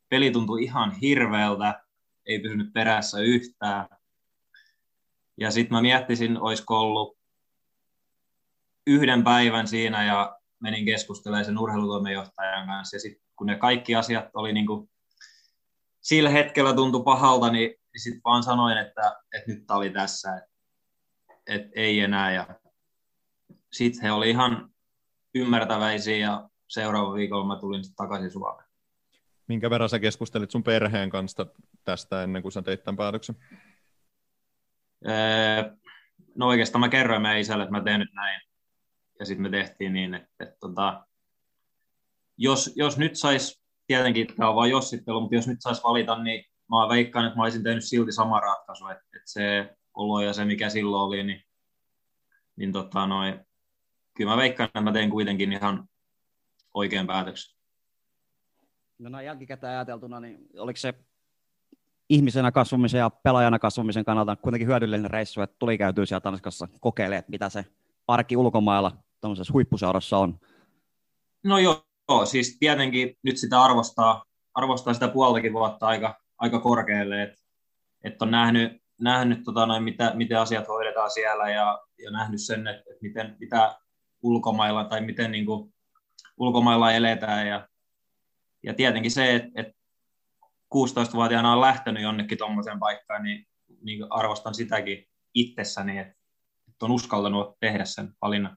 [0.08, 1.82] peli tuntui ihan hirveältä,
[2.26, 3.88] ei pysynyt perässä yhtään.
[5.40, 7.15] Ja sitten mä miettisin, olisiko ollut
[8.86, 12.96] yhden päivän siinä ja menin keskustelemaan sen urheilutoimenjohtajan kanssa.
[12.96, 14.90] Ja sitten kun ne kaikki asiat oli niin kuin,
[16.00, 20.50] sillä hetkellä tuntui pahalta, niin sitten vaan sanoin, että, että nyt tämä oli tässä, että,
[21.46, 22.32] että ei enää.
[22.32, 22.46] Ja
[23.72, 24.70] sitten he oli ihan
[25.34, 28.68] ymmärtäväisiä ja seuraava viikolla mä tulin takaisin Suomeen.
[29.48, 31.46] Minkä verran sä keskustelit sun perheen kanssa
[31.84, 33.36] tästä ennen kuin sä teit tämän päätöksen?
[36.34, 38.40] no oikeastaan mä kerroin meidän isälle, että mä teen nyt näin.
[39.18, 41.06] Ja sitten me tehtiin niin, että, että tota,
[42.38, 46.44] jos, jos nyt sais, tietenkin tämä on vain jossittelu, mutta jos nyt saisi valita, niin
[46.70, 50.44] mä veikkaan, että mä olisin tehnyt silti sama ratkaisu, että, että se olo ja se,
[50.44, 51.42] mikä silloin oli, niin,
[52.56, 53.40] niin tota, noi,
[54.14, 55.88] kyllä mä veikkaan, että mä teen kuitenkin ihan
[56.74, 57.56] oikean päätöksen.
[58.98, 60.94] No näin jälkikäteen ajateltuna, niin oliko se
[62.08, 67.24] ihmisenä kasvamisen ja pelaajana kasvamisen kannalta kuitenkin hyödyllinen reissu, että tuli käytyä siellä Tanskassa kokeilemaan,
[67.28, 67.64] mitä se
[68.08, 70.38] arki ulkomailla tuollaisessa huippuseurassa on?
[71.44, 77.22] No joo, joo, siis tietenkin nyt sitä arvostaa, arvostaa sitä puoltakin vuotta aika, aika korkealle,
[77.22, 77.36] että
[78.04, 82.66] et on nähnyt, nähnyt tota noin, mitä, miten asiat hoidetaan siellä ja, ja nähnyt sen,
[82.66, 83.78] että, että miten, mitä
[84.22, 85.74] ulkomailla tai miten niin kuin,
[86.36, 87.68] ulkomailla eletään ja,
[88.62, 89.72] ja tietenkin se, että, että
[90.74, 93.46] 16-vuotiaana on lähtenyt jonnekin tuommoiseen paikkaan, niin,
[93.82, 96.14] niin arvostan sitäkin itsessäni, että,
[96.68, 98.56] että on uskaltanut tehdä sen valinnan.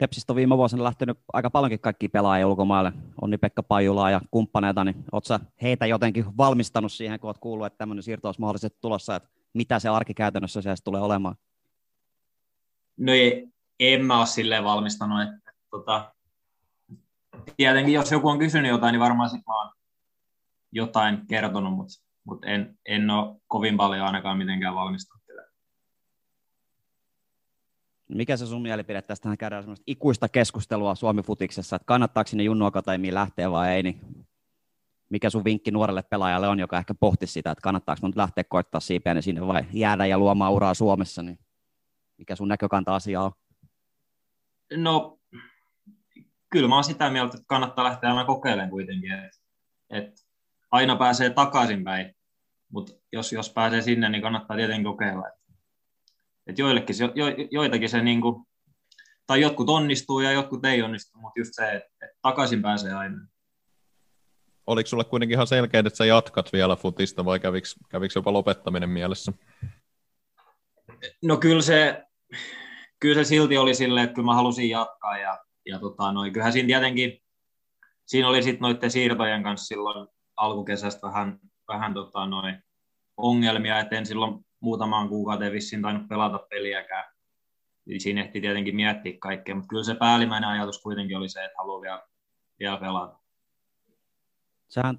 [0.00, 2.92] Tepsistä on viime vuosina lähtenyt aika paljonkin kaikki pelaajia ulkomaille.
[3.22, 7.78] Onni Pekka Pajulaa ja kumppaneita, niin oletko heitä jotenkin valmistanut siihen, kun olet kuullut, että
[7.78, 11.34] tämmöinen siirto olisi mahdollisesti tulossa, että mitä se arki käytännössä siellä tulee olemaan?
[12.96, 13.48] No ei,
[13.80, 16.14] en mä ole silleen valmistanut, että, tota,
[17.56, 19.72] tietenkin jos joku on kysynyt jotain, niin varmaan sit mä oon
[20.72, 25.19] jotain kertonut, mutta, mutta en, en ole kovin paljon ainakaan mitenkään valmistunut
[28.14, 33.14] Mikä se sun mielipide tästä käydään semmoista ikuista keskustelua Suomi-futiksessa, että kannattaako sinne Junnu Akatemiin
[33.14, 34.00] lähteä vai ei, niin
[35.08, 38.80] mikä sun vinkki nuorelle pelaajalle on, joka ehkä pohti sitä, että kannattaako nyt lähteä koittaa
[38.80, 41.38] siipeä sinne vai jäädä ja luomaan uraa Suomessa, niin
[42.18, 43.32] mikä sun näkökanta asia on?
[44.76, 45.18] No,
[46.50, 49.38] kyllä mä oon sitä mieltä, että kannattaa lähteä aina kokeilemaan kuitenkin, että,
[49.90, 50.22] että
[50.70, 52.14] aina pääsee takaisinpäin,
[52.72, 55.39] mutta jos, jos pääsee sinne, niin kannattaa tietenkin kokeilla.
[56.46, 58.46] Et joillekin, jo, jo, joitakin se niin kuin,
[59.26, 63.26] tai jotkut onnistuu ja jotkut ei onnistu, mutta just se, että, että takaisin pääsee aina.
[64.66, 68.90] Oliko sulle kuitenkin ihan selkeä, että sä jatkat vielä futista vai kävikö, kävikö jopa lopettaminen
[68.90, 69.32] mielessä?
[71.22, 72.04] No kyllä se,
[73.00, 76.52] kyllä se silti oli silleen, että kyllä mä halusin jatkaa ja, ja tota, noin, kyllähän
[76.52, 77.22] siinä tietenkin,
[78.06, 82.62] siinä oli sitten noiden siirtojen kanssa silloin alkukesästä vähän, vähän tota, noin
[83.16, 87.04] ongelmia, että en silloin muutamaan kuukauteen vissiin tainnut pelata peliäkään.
[87.86, 91.58] Eli siinä ehti tietenkin miettiä kaikkea, mutta kyllä se päällimmäinen ajatus kuitenkin oli se, että
[91.58, 92.02] haluaa vielä,
[92.58, 93.18] vielä pelata.
[94.68, 94.98] Sähän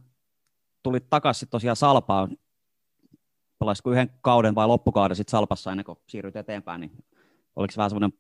[0.84, 2.38] tuli takaisin tosiaan Salpaan.
[3.60, 6.92] Pelasiko yhden kauden vai loppukauden sitten Salpassa ennen kuin siirryt eteenpäin, niin
[7.56, 8.20] oliko se vähän semmoinen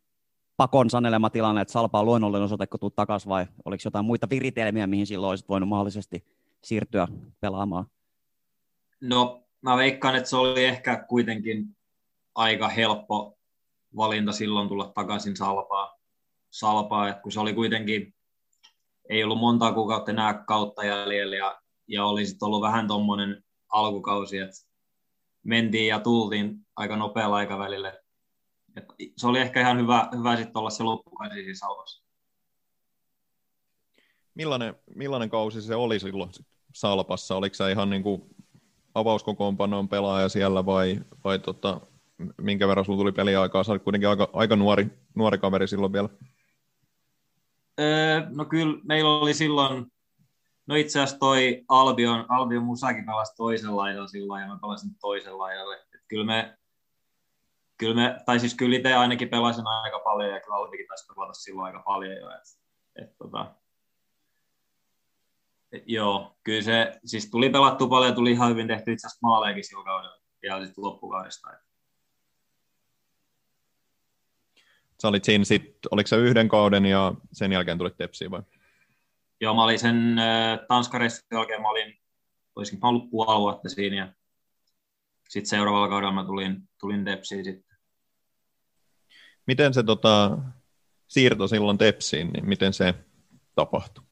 [0.58, 4.30] pakon sanelema tilanne, että Salpa on luonnollinen osoite, kun tulet takaisin, vai oliko jotain muita
[4.30, 6.26] viritelmiä, mihin silloin olisit voinut mahdollisesti
[6.64, 7.08] siirtyä
[7.40, 7.86] pelaamaan?
[9.02, 11.78] No, mä veikkaan, että se oli ehkä kuitenkin
[12.36, 13.38] aika helppo
[13.96, 15.98] valinta silloin tulla takaisin Salpaa.
[16.50, 18.14] Salpaa että kun se oli kuitenkin,
[19.10, 24.38] ei ollut monta kuukautta enää kautta jäljellä ja, ja oli sitten ollut vähän tuommoinen alkukausi,
[24.38, 24.56] että
[25.44, 27.94] mentiin ja tultiin aika nopealla aikavälillä.
[28.76, 28.86] Et
[29.18, 32.04] se oli ehkä ihan hyvä, hyvä sitten olla se loppukausi siinä Salpassa.
[34.34, 36.32] Millainen, millainen kausi se oli silloin
[36.74, 37.36] Salpassa?
[37.36, 38.36] Oliko se ihan niin kuin
[38.96, 41.82] avauskokoonpanoon pelaaja siellä vai, vai tota,
[42.42, 43.64] minkä verran sinulla tuli peliaikaa?
[43.64, 46.10] Sä olit kuitenkin aika, aika nuori, nuori kaveri silloin vielä.
[47.80, 49.92] Öö, no kyllä meillä oli silloin,
[50.68, 55.38] no itse asiassa toi Albion, Albion Musakin pelasi toisella laidalla silloin ja mä pelasin toisella
[55.38, 55.76] laidalle.
[55.76, 56.58] Et kyllä me,
[57.78, 61.34] kyllä me, tai siis kyllä itse ainakin pelasin aika paljon ja kyllä Albikin taisi pelata
[61.34, 62.30] silloin aika paljon jo.
[62.30, 62.44] Et,
[63.04, 63.56] et tota,
[65.86, 69.84] joo, kyllä se, siis tuli pelattu paljon, tuli ihan hyvin tehty itse asiassa maaleekin sillä
[69.84, 71.50] kaudella vielä sitten loppukaudesta.
[75.02, 78.42] Sä olit siinä sit, oliko se yhden kauden ja sen jälkeen tulit Tepsiin vai?
[79.42, 82.00] Joo, mä olin sen äh, Tanskareissun jälkeen, mä olin,
[82.56, 84.14] olisinko mä ollut puoli vuotta siinä ja
[85.30, 87.78] sitten seuraavalla kaudella mä tulin, tulin Tepsiin sitten.
[89.48, 90.38] Miten se tota,
[91.08, 92.94] siirto silloin Tepsiin, niin miten se
[93.56, 94.11] tapahtui?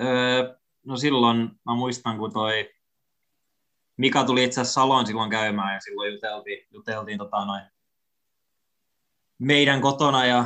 [0.00, 2.70] Öö, no silloin mä muistan, kun toi
[3.96, 7.62] Mika tuli itse asiassa Saloon silloin käymään ja silloin juteltiin, juteltiin tota noin
[9.38, 10.44] meidän kotona ja,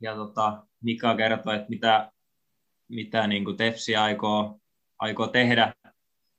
[0.00, 2.12] ja tota, Mika kertoi, että mitä,
[2.88, 4.60] mitä niin kuin Tepsi aikoo,
[4.98, 5.74] aikoo tehdä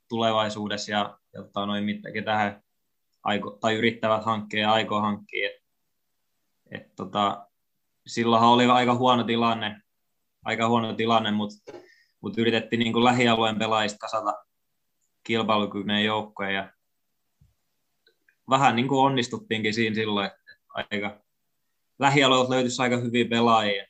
[0.10, 2.56] tulevaisuudessa ja, ja tota, noin, mitä, ketä he
[3.24, 5.50] aiko, tai yrittävät hankkia ja aikoo hankkia.
[5.50, 5.56] Et,
[6.72, 7.48] et, tota,
[8.08, 9.82] silloinhan oli aika huono tilanne,
[10.46, 11.72] aika huono tilanne, mutta
[12.22, 14.46] mut yritettiin niin kuin lähialueen pelaajista kasata
[15.24, 16.74] kilpailukykyinen joukkoja ja
[18.50, 21.22] vähän niin kuin onnistuttiinkin siinä silloin, että aika
[22.00, 23.86] lähialueelta löytyisi aika hyviä pelaajia.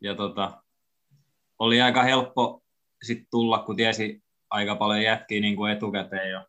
[0.00, 0.62] Ja tota,
[1.58, 2.62] oli aika helppo
[3.02, 6.44] sit tulla, kun tiesi aika paljon jätkiä niin kuin etukäteen jo.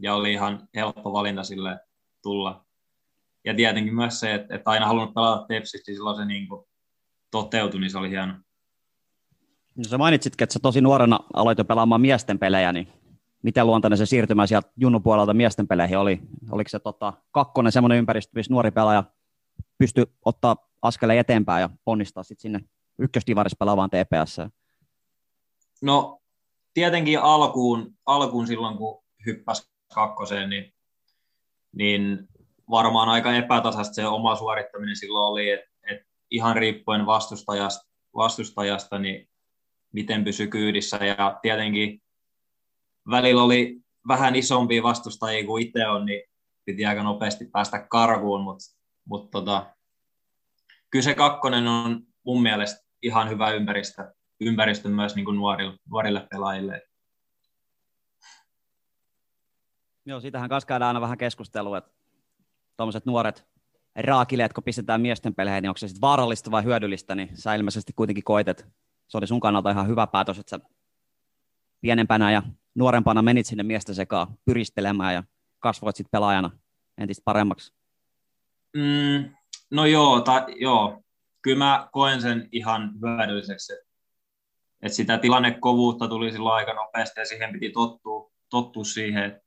[0.00, 1.80] Ja oli ihan helppo valinta sille
[2.22, 2.66] tulla.
[3.44, 6.66] Ja tietenkin myös se, että, että aina halunnut pelata Tepsissä, niin silloin se niin kuin
[7.30, 8.34] toteutui, niin se oli hieno.
[9.78, 12.88] No sä mainitsitkin, että sä tosi nuorena aloit jo pelaamaan miesten pelejä, niin
[13.42, 16.20] miten luontainen se siirtymä sieltä junnu puolelta miesten peleihin oli?
[16.50, 19.04] Oliko se tota, kakkonen semmoinen ympäristö, missä nuori pelaaja
[19.78, 22.60] pystyi ottaa askeleen eteenpäin ja ponnistaa sitten sinne
[22.98, 24.36] ykköstivarissa pelaavaan TPS?
[25.82, 26.20] No
[26.74, 30.74] tietenkin alkuun, alkuun silloin, kun hyppäsi kakkoseen, niin,
[31.72, 32.28] niin
[32.70, 39.28] varmaan aika epätasasta se oma suorittaminen silloin oli, että et ihan riippuen vastustajasta, vastustajasta, niin
[39.92, 42.02] miten pysy kyydissä ja tietenkin
[43.10, 46.22] välillä oli vähän isompia vastustajia kuin itse on, niin
[46.64, 48.64] piti aika nopeasti päästä karkuun, mutta
[49.04, 49.74] mut tota,
[50.90, 56.26] kyllä se kakkonen on mun mielestä ihan hyvä ympäristö, ympäristö myös niin kuin nuorille, nuorille
[56.30, 56.82] pelaajille.
[60.06, 61.90] Joo, siitähän kanssa käydään aina vähän keskustelua, että
[62.76, 63.48] tuommoiset nuoret
[63.96, 67.92] raakileet, kun pistetään miesten peleihin, niin onko se sitten vaarallista vai hyödyllistä, niin sä ilmeisesti
[67.92, 68.66] kuitenkin koitet.
[69.08, 70.60] Se oli sun kannalta ihan hyvä päätös, että sä
[71.80, 72.42] pienempänä ja
[72.74, 75.22] nuorempana menit sinne miesten sekaan pyristelemään ja
[75.58, 76.50] kasvoit sitten pelaajana
[76.98, 77.72] entistä paremmaksi?
[78.76, 79.34] Mm,
[79.70, 81.02] no joo, ta, joo,
[81.42, 83.88] kyllä mä koen sen ihan hyödylliseksi, että
[84.82, 89.42] et sitä tilannekovuutta tuli silloin aika nopeasti ja siihen piti tottua, tottua siihen, että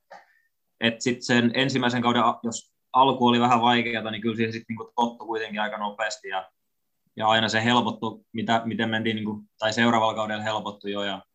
[0.79, 4.91] et sitten sen ensimmäisen kauden, jos alku oli vähän vaikeaa, niin kyllä siihen sitten niinku
[4.95, 6.51] tottu kuitenkin aika nopeasti ja,
[7.15, 11.25] ja aina se helpottui, mitä, miten mentiin, niinku, tai seuraavalla kaudella helpottui jo ja,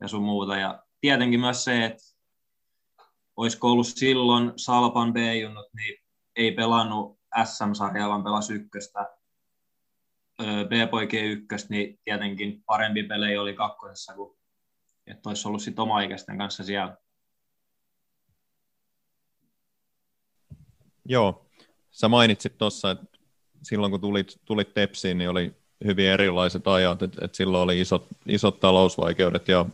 [0.00, 0.56] ja sun muuta.
[0.56, 2.02] Ja tietenkin myös se, että
[3.36, 5.98] olisiko ollut silloin Salpan B-junnut, niin
[6.36, 9.06] ei pelannut SM-sarjaa, vaan pelasi ykköstä,
[10.42, 14.38] B-poikien ykköstä, niin tietenkin parempi pelejä oli kakkosessa, kuin
[15.06, 15.98] että olisi ollut sitten oma
[16.38, 16.96] kanssa siellä.
[21.04, 21.46] Joo,
[21.90, 23.17] sä mainitsit tuossa, että
[23.62, 28.06] silloin kun tulit, tulit Tepsiin, niin oli hyvin erilaiset ajat, että, että silloin oli isot,
[28.26, 29.66] isot talousvaikeudet ja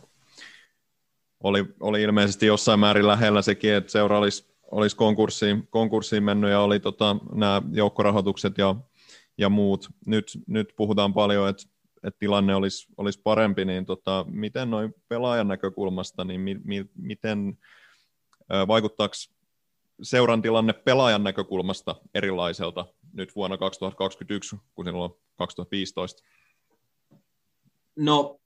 [1.43, 6.59] oli, oli ilmeisesti jossain määrin lähellä sekin, että seura olisi, olisi konkurssiin, konkurssiin mennyt ja
[6.59, 8.75] oli tota, nämä joukkorahoitukset ja,
[9.37, 9.89] ja muut.
[10.05, 11.63] Nyt, nyt puhutaan paljon, että,
[12.03, 17.57] että tilanne olisi, olisi parempi, niin tota, miten noin pelaajan näkökulmasta, niin mi, mi, miten
[18.67, 19.13] vaikuttaako
[20.01, 26.23] seuran tilanne pelaajan näkökulmasta erilaiselta nyt vuonna 2021 kuin silloin 2015?
[27.95, 28.39] No,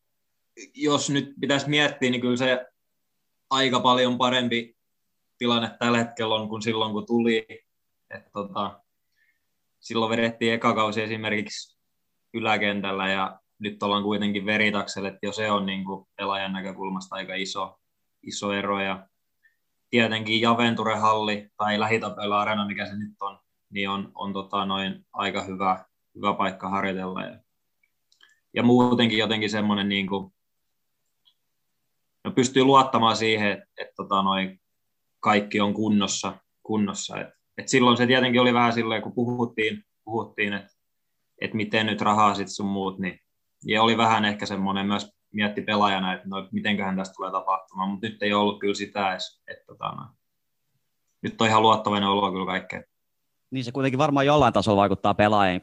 [0.74, 2.66] jos nyt pitäisi miettiä, niin kyllä se
[3.50, 4.78] aika paljon parempi
[5.38, 7.48] tilanne tällä hetkellä on kuin silloin, kun tuli.
[8.10, 8.84] Et tota,
[9.80, 11.80] silloin vedettiin eka kausi esimerkiksi
[12.34, 17.34] yläkentällä ja nyt ollaan kuitenkin veritaksella, että jo se on niin kuin pelaajan näkökulmasta aika
[17.36, 17.80] iso,
[18.24, 18.82] iso ero.
[18.82, 19.08] Ja
[19.90, 23.40] tietenkin Javenture-halli tai lähitapöillä arena, mikä se nyt on,
[23.70, 27.22] niin on, on tota noin aika hyvä, hyvä paikka harjoitella.
[27.22, 27.40] Ja,
[28.54, 30.34] ja muutenkin jotenkin semmoinen niin kuin
[32.24, 34.60] no pystyy luottamaan siihen, että, että tota noi
[35.20, 36.38] kaikki on kunnossa.
[36.64, 37.20] kunnossa.
[37.22, 40.80] Et, et silloin se tietenkin oli vähän silleen, kun puhuttiin, puhuttiin että
[41.42, 43.20] että miten nyt rahaa sitten sun muut, niin
[43.66, 48.08] ja oli vähän ehkä semmoinen myös mietti pelaajana, että no, mitenköhän tästä tulee tapahtumaan, mutta
[48.08, 50.08] nyt ei ollut kyllä sitä edes, että tota, no,
[51.22, 52.84] nyt on ihan luottavainen olo kyllä kaikkea.
[53.52, 55.62] Niin se kuitenkin varmaan jollain tasolla vaikuttaa pelaajiin.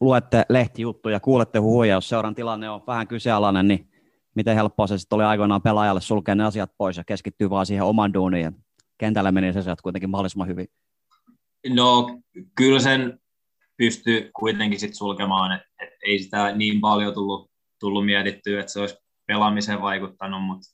[0.00, 3.90] Luette lehtijuttuja, kuulette huhuja, jos seuran tilanne on vähän kyseenalainen, niin
[4.34, 7.84] miten helppoa se sitten oli aikoinaan pelaajalle sulkea ne asiat pois ja keskittyä vaan siihen
[7.84, 8.56] oman duuniin.
[8.98, 10.68] Kentällä meni se asiat kuitenkin mahdollisimman hyvin.
[11.68, 12.20] No
[12.54, 13.18] kyllä sen
[13.76, 17.50] pystyy kuitenkin sit sulkemaan, että et ei sitä niin paljon tullut,
[17.80, 18.96] tullut mietittyä, että se olisi
[19.26, 20.66] pelaamiseen vaikuttanut, mutta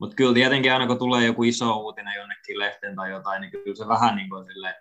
[0.00, 3.76] mut kyllä tietenkin aina kun tulee joku iso uutinen jonnekin lehteen tai jotain, niin kyllä
[3.76, 4.74] se vähän niin kuin sille,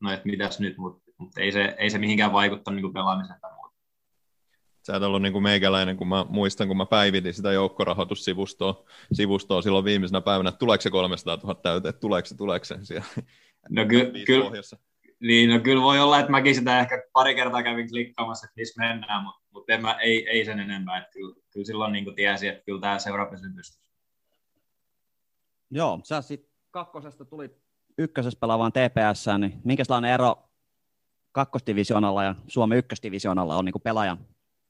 [0.00, 3.54] no että mitäs nyt, mutta mut ei, se, ei se mihinkään vaikuttanut niin pelaamiseen tai
[3.54, 3.76] muuta.
[4.82, 9.62] Sä et ollut niin kuin meikäläinen, kun mä muistan, kun mä päivitin sitä joukkorahoitussivustoa sivustoa
[9.62, 13.06] silloin viimeisenä päivänä, että tuleeko se 300 000 täyteen, että tuleeko se, tuleeko se siellä.
[13.68, 14.50] No ky- kyllä,
[15.20, 18.80] niin, no kyllä voi olla, että mäkin sitä ehkä pari kertaa kävin klikkaamassa, että missä
[18.80, 20.98] mennään, mutta, mutta en mä, ei, ei sen enempää.
[20.98, 23.86] Että kyllä, kyllä silloin niin tiesi, että kyllä tämä seura pysyy pystyssä.
[25.70, 27.50] Joo, sä sitten kakkosesta tuli
[27.98, 30.48] ykkösessä pelaavaan TPS, niin minkälainen ero
[31.32, 34.18] kakkosdivisionalla ja Suomen ykkösdivisionalla on niin pelaajan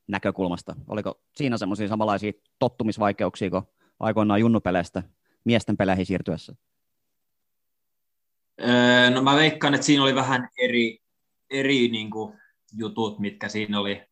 [0.09, 0.77] näkökulmasta?
[0.89, 3.63] Oliko siinä semmoisia samanlaisia tottumisvaikeuksia kuin
[4.01, 5.03] aikoinaan junnupeleistä
[5.45, 6.55] miesten peleihin siirtyessä?
[8.61, 10.99] Öö, no mä veikkaan, että siinä oli vähän eri,
[11.51, 12.39] eri niin kuin,
[12.77, 14.03] jutut, mitkä siinä oli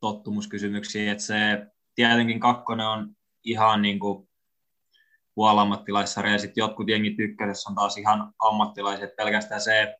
[0.00, 1.12] tottumuskysymyksiä.
[1.12, 4.28] Että se tietenkin kakkonen on ihan niin kuin
[5.34, 9.16] puolammattilaissarja ja sitten jotkut jengit ykkösessä on taas ihan ammattilaiset.
[9.16, 9.96] Pelkästään se,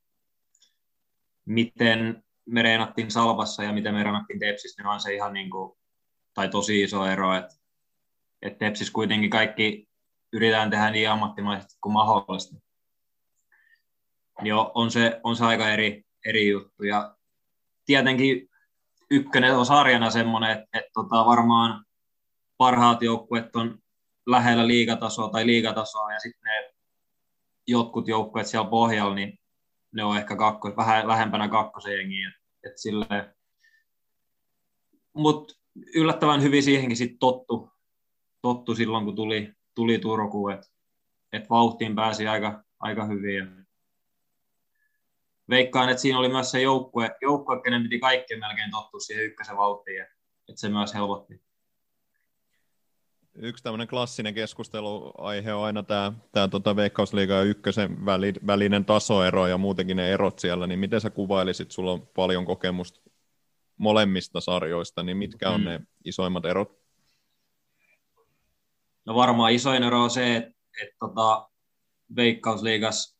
[1.45, 5.79] miten me reenattiin Salpassa ja miten me reenattiin Tepsissä, niin on se ihan niin kuin,
[6.35, 7.55] tai tosi iso ero, että,
[8.43, 9.89] että Tepsissä kuitenkin kaikki
[10.33, 12.65] yritetään tehdä niin ammattimaisesti kuin mahdollista
[14.43, 16.85] niin on se, on se aika eri, eri juttu.
[16.85, 17.17] Ja
[17.87, 18.49] tietenkin
[19.11, 21.85] ykkönen on sarjana semmoinen, että, että tota varmaan
[22.57, 23.79] parhaat joukkueet on
[24.27, 26.75] lähellä liigatasoa tai liigatasoa ja sitten ne
[27.67, 29.39] jotkut joukkueet siellä pohjalla, niin
[29.93, 31.93] ne on ehkä kakko, vähän lähempänä kakkosen.
[31.93, 33.35] Et, et silleen.
[35.13, 35.59] Mut
[35.95, 37.71] yllättävän hyvin siihenkin sitten tottu,
[38.43, 40.67] tottu silloin, kun tuli, tuli Turkuun, että
[41.33, 43.67] et vauhtiin pääsi aika, aika hyvin
[45.49, 49.57] veikkaan, että siinä oli myös se joukkue, joukkue kenen piti kaikkien melkein tottua siihen ykkösen
[49.57, 50.03] vauhtiin,
[50.49, 51.44] että se myös helpotti.
[53.37, 58.07] Yksi tämmöinen klassinen keskusteluaihe on aina tämä, tämä tota Veikkausliiga ja ykkösen
[58.47, 63.01] välinen tasoero ja muutenkin ne erot siellä, niin miten sä kuvailisit, sulla on paljon kokemusta
[63.77, 65.65] molemmista sarjoista, niin mitkä on mm.
[65.65, 66.79] ne isoimmat erot?
[69.05, 71.51] No varmaan isoin ero on se, että, että tota,
[72.17, 73.17] Veikkausliigas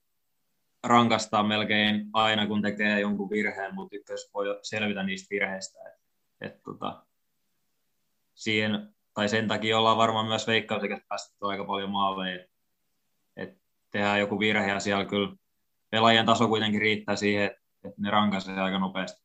[0.85, 5.79] rankastaa melkein aina, kun tekee jonkun virheen, mutta ykkös voi selvitä niistä virheistä.
[5.89, 6.01] Et,
[6.41, 7.07] et, tota,
[8.35, 12.45] siihen, tai sen takia ollaan varmaan myös veikkausliikas päästetty aika paljon maaleja.
[13.37, 13.59] Et
[13.91, 15.37] tehdään joku virhe ja siellä kyllä
[15.91, 19.25] pelaajien taso kuitenkin riittää siihen, että et ne rankaisee aika nopeasti.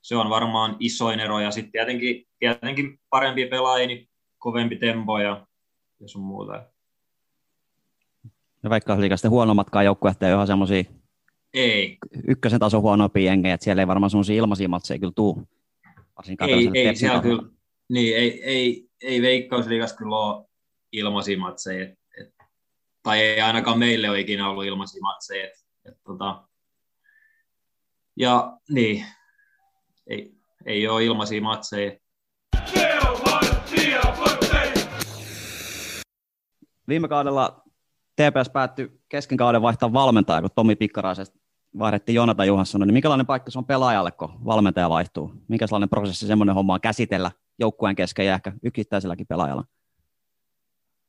[0.00, 5.46] Se on varmaan isoin ero ja sitten tietenkin, tietenkin parempi pelaajia, niin kovempi tempo ja,
[6.00, 6.64] ja sun muuta.
[8.62, 10.84] Ja vaikka liikasta huonommatkaan joukkueet ei ole semmoisia
[11.54, 11.98] ei.
[12.28, 15.48] ykkösen taso huonompia jengejä, että siellä ei varmaan semmoisia ilmaisia matseja kyllä tuu.
[16.48, 17.42] ei, ei, siellä kyllä,
[17.92, 20.46] niin, ei, ei, ei veikkausliigassa kyllä ole
[20.92, 21.84] ilmaisia matseja.
[21.84, 22.34] Et, et,
[23.02, 25.46] tai ei ainakaan meille ole ikinä ollut ilmaisia matseja.
[25.46, 25.52] Et,
[25.84, 26.44] et, tota,
[28.16, 29.06] ja niin,
[30.06, 30.34] ei,
[30.66, 31.92] ei ole ilmaisia matseja.
[36.88, 37.62] Viime kaudella
[38.16, 41.38] TPS päättyi kesken kauden vaihtaa valmentaja, kun Tomi Pikkaraisesta
[41.78, 45.32] vaihdettiin Jonata Juhansson, niin minkälainen paikka se on pelaajalle, kun valmentaja vaihtuu?
[45.48, 47.30] Minkälainen prosessi semmoinen homma on käsitellä
[47.62, 49.64] joukkueen kesken ja ehkä yksittäiselläkin pelaajalla?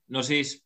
[0.10, 0.66] No siis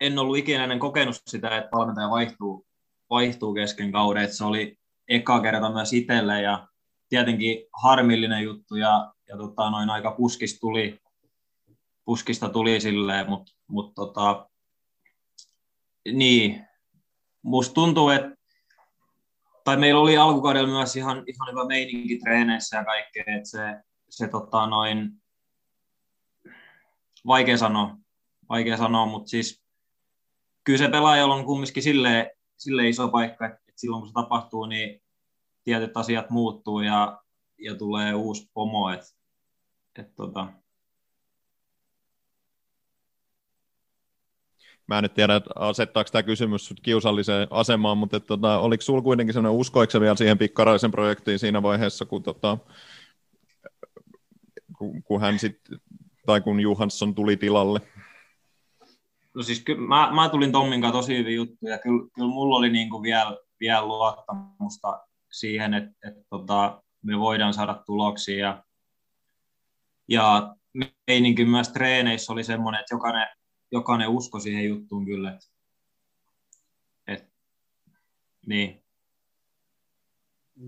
[0.00, 2.66] en ollut ikinä ennen kokenut sitä, että valmentaja vaihtuu,
[3.10, 4.22] vaihtuu kesken kauden.
[4.22, 4.78] Että se oli
[5.08, 6.68] eka kerta myös itselle ja
[7.08, 11.00] tietenkin harmillinen juttu ja, ja tota, noin aika puskista tuli,
[12.04, 14.48] puskista tuli silleen, mutta mut tota,
[16.12, 16.66] niin,
[17.42, 18.36] musta tuntuu, että
[19.64, 23.58] tai meillä oli alkukaudella myös ihan, ihan hyvä meininki treeneissä ja kaikkea, että se,
[24.10, 25.22] se tota noin,
[27.26, 27.96] vaikea sanoa,
[28.48, 29.62] vaikea sanoa, mutta siis
[30.64, 35.02] kyllä se pelaajalla on kumminkin sille, sille iso paikka, että silloin kun se tapahtuu, niin
[35.64, 37.22] tietyt asiat muuttuu ja,
[37.58, 39.06] ja tulee uusi pomo, että
[39.98, 40.52] et tota,
[44.86, 49.32] mä en nyt tiedä, asettaako tämä kysymys kiusalliseen asemaan, mutta että, tota, oliko sinulla kuitenkin
[49.32, 52.58] sellainen, uskoiko vielä siihen pikkaraisen projektiin siinä vaiheessa, kun, tota,
[54.78, 55.58] kun, kun hän sit,
[56.26, 57.80] tai kun Johansson tuli tilalle?
[59.34, 61.78] No siis kyllä mä, mä tulin Tommin kanssa tosi hyvin juttuja.
[61.78, 67.54] Kyllä, kyllä mulla oli niin kuin vielä, vielä luottamusta siihen, että, että tota, me voidaan
[67.54, 68.38] saada tuloksia.
[68.38, 68.62] Ja,
[70.08, 70.56] ja
[71.06, 73.26] meininki myös treeneissä oli semmoinen, että jokainen,
[73.72, 75.30] jokainen usko siihen juttuun kyllä.
[75.32, 75.46] Että,
[77.06, 77.32] että,
[78.46, 78.82] niin.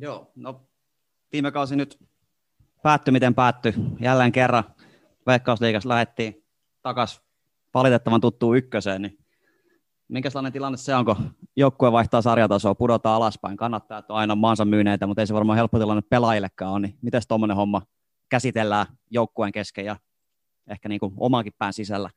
[0.01, 0.69] Joo, no
[1.33, 1.99] viime kausi nyt
[2.83, 3.75] päättyi miten päättyi.
[4.01, 4.65] Jälleen kerran
[5.27, 6.45] Veikkausliigassa lähdettiin
[6.83, 7.23] takaisin
[7.75, 9.19] valitettavan tuttuun ykköseen, niin
[10.09, 14.65] minkälainen tilanne se on, kun joukkue vaihtaa sarjatasoa, pudotaan alaspäin, kannattaa, että on aina maansa
[14.65, 17.83] myyneitä, mutta ei se varmaan helppo tilanne pelaajillekaan ole, niin miten tuommoinen homma
[18.29, 19.97] käsitellään joukkueen kesken ja
[20.71, 22.11] ehkä niin kuin omankin pään sisällä?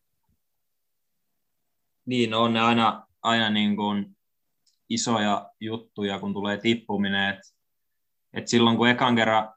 [2.06, 4.18] Niin, on ne aina, aina niin kuin
[4.90, 7.30] isoja juttuja, kun tulee tippuminen.
[7.30, 7.40] Et,
[8.34, 9.54] et silloin kun ekan kerran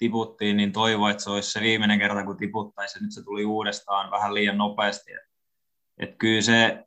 [0.00, 3.02] tiputtiin, niin toivo, että se olisi se viimeinen kerta, kun tiputtaisiin.
[3.02, 5.12] Nyt se tuli uudestaan vähän liian nopeasti.
[5.12, 5.30] Et,
[5.98, 6.84] et kyllä se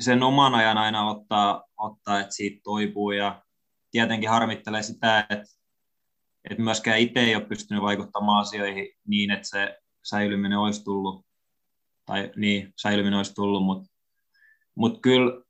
[0.00, 3.42] sen oman ajan aina ottaa, ottaa, että siitä toipuu ja
[3.90, 5.44] tietenkin harmittelee sitä, että,
[6.50, 11.26] että myöskään itse ei ole pystynyt vaikuttamaan asioihin niin, että se säilyminen olisi tullut,
[12.06, 13.88] tai niin, säilyminen olisi tullut, mutta
[14.74, 15.42] mut kyllä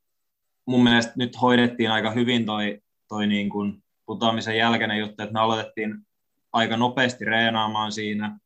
[0.67, 5.41] mun mielestä nyt hoidettiin aika hyvin toi, toi niin kuin putoamisen jälkeinen juttu, että me
[5.41, 6.07] aloitettiin
[6.53, 8.39] aika nopeasti reenaamaan siinä,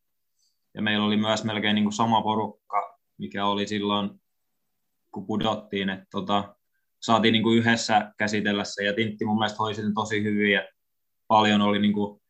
[0.74, 4.11] ja meillä oli myös melkein niin kuin sama porukka, mikä oli silloin
[5.12, 6.57] kun pudottiin, että tota,
[7.00, 10.68] saatiin niin kuin yhdessä käsitellä se, ja Tintti mun mielestä hoisi sen tosi hyvin, ja
[11.28, 12.20] paljon oli niin kuin,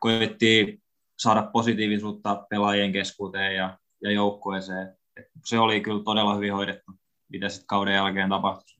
[0.00, 0.82] koettiin
[1.18, 4.96] saada positiivisuutta pelaajien keskuuteen ja, ja joukkueeseen.
[5.16, 6.92] Et se oli kyllä todella hyvin hoidettu,
[7.28, 8.73] mitä sitten kauden jälkeen tapahtui.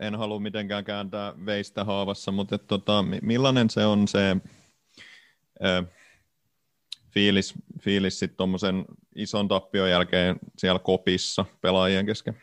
[0.00, 4.36] En halua mitenkään kääntää veistä haavassa, mutta tota, millainen se on se,
[7.10, 8.84] fiilis, fiilis sitten tuommoisen
[9.14, 12.42] ison tappion jälkeen siellä kopissa pelaajien kesken?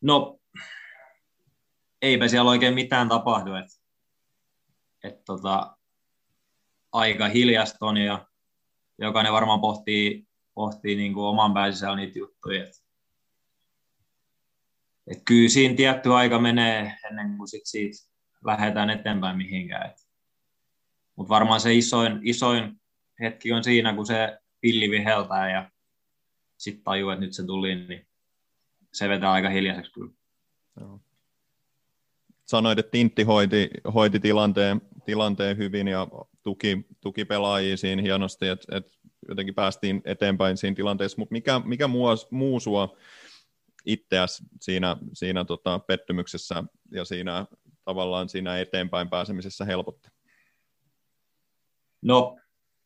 [0.00, 0.38] No,
[2.02, 3.54] eipä siellä oikein mitään tapahdu.
[3.54, 3.66] Et,
[5.04, 5.76] et tota,
[6.92, 8.26] aika hiljasta on ja
[8.98, 12.64] jokainen varmaan pohtii, pohtii niin kuin oman pään sisällä niitä juttuja.
[12.64, 12.89] Et,
[15.10, 17.98] et kyllä siinä tietty aika menee ennen kuin sit siitä
[18.46, 19.90] lähdetään eteenpäin mihinkään.
[19.90, 19.96] Et
[21.16, 22.80] mutta varmaan se isoin, isoin
[23.20, 25.70] hetki on siinä, kun se pilli viheltää ja
[26.56, 28.06] sitten tajuu, että nyt se tuli, niin
[28.92, 30.12] se vetää aika hiljaiseksi kyllä.
[32.44, 36.08] Sanoit, että Tintti hoiti, hoiti tilanteen, tilanteen hyvin ja
[36.42, 38.92] tuki, tuki pelaajia siinä hienosti, että, että
[39.28, 42.96] jotenkin päästiin eteenpäin siinä tilanteessa, mutta mikä, mikä muu, muu sua
[43.86, 47.46] itseäsi siinä, siinä tota, pettymyksessä ja siinä
[47.84, 50.08] tavallaan siinä eteenpäin pääsemisessä helpotti?
[52.02, 52.36] No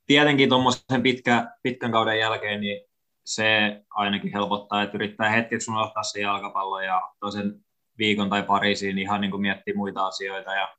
[0.07, 2.81] tietenkin tuommoisen pitkä, pitkän kauden jälkeen niin
[3.25, 7.65] se ainakin helpottaa, että yrittää hetkeksi unohtaa se jalkapallo ja toisen
[7.99, 10.77] viikon tai pari siinä ihan niin kuin miettiä muita asioita ja,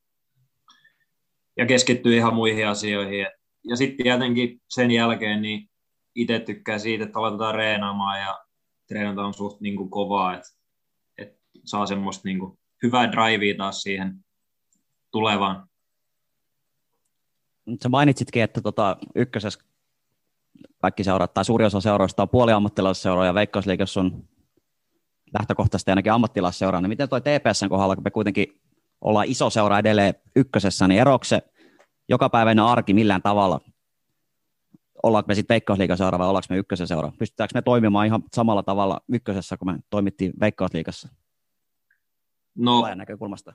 [1.58, 3.28] ja keskittyy ihan muihin asioihin.
[3.64, 5.70] Ja sitten tietenkin sen jälkeen niin
[6.16, 8.45] itse tykkää siitä, että aletaan reenaamaan ja
[8.88, 10.50] treenataan suht niin kuin kovaa, että,
[11.18, 14.26] että saa semmoista niin kuin hyvää drivea taas siihen
[15.12, 15.68] tulevaan
[17.84, 19.60] sä mainitsitkin, että tota, ykkösessä
[20.82, 24.24] kaikki seurat, tai suuri osa seuroista on puoliammattilaisseuroja, ja Veikkausliikassa on
[25.40, 28.62] lähtökohtaisesti ainakin ammattilaisseura, niin miten toi TPSn kohdalla, kun me kuitenkin
[29.02, 31.42] ollaan iso seura edelleen ykkösessä, niin eroako se
[32.10, 33.62] jokapäiväinen arki millään tavalla?
[35.06, 37.12] Ollaanko me sitten Veikkausliigaseura vai ollaanko me ykkösen seura?
[37.20, 41.10] Pystytäänkö me toimimaan ihan samalla tavalla ykkösessä, kun me toimittiin Veikkausliigassa?
[42.56, 43.54] No, pelaajan näkökulmasta.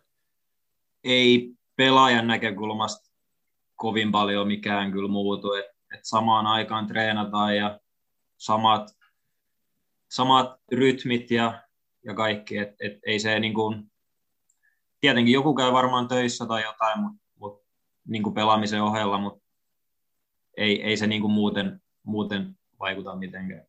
[1.05, 3.11] Ei pelaajan näkökulmasta
[3.77, 7.81] kovin paljon mikään kyllä muutu, että et samaan aikaan treenataan ja
[8.37, 8.97] samat,
[10.11, 11.63] samat rytmit ja,
[12.05, 13.93] ja kaikki, että et ei se niin kuin,
[15.01, 17.63] tietenkin joku käy varmaan töissä tai jotain, mutta mut,
[18.09, 19.50] niin pelaamisen ohella, mutta
[20.57, 23.67] ei, ei se niin kuin muuten, muuten vaikuta mitenkään.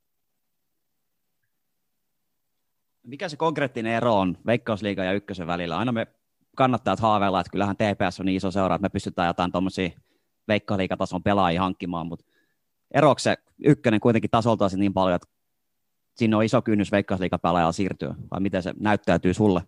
[3.04, 5.78] Mikä se konkreettinen ero on Veikkausliigan ja ykkösen välillä?
[5.78, 6.08] Aina me
[6.56, 9.90] kannattaa haaveilla, että kyllähän TPS on niin iso seura, että me pystytään jotain tuommoisia
[10.48, 12.26] veikkaliikatason pelaajia hankkimaan, mutta
[12.92, 15.28] eroksi se ykkönen kuitenkin tasoltaa niin paljon, että
[16.16, 19.62] siinä on iso kynnys veikkausliikapelaajalla siirtyä, vai miten se näyttäytyy sulle?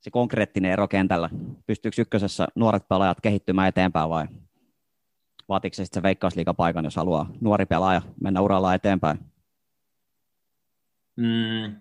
[0.00, 1.30] Se konkreettinen ero kentällä.
[1.66, 4.26] Pystyykö ykkösessä nuoret pelaajat kehittymään eteenpäin vai
[5.48, 9.18] vaatiko se sitten veikkausliikapaikan, jos haluaa nuori pelaaja mennä uralla eteenpäin?
[11.16, 11.80] Mm,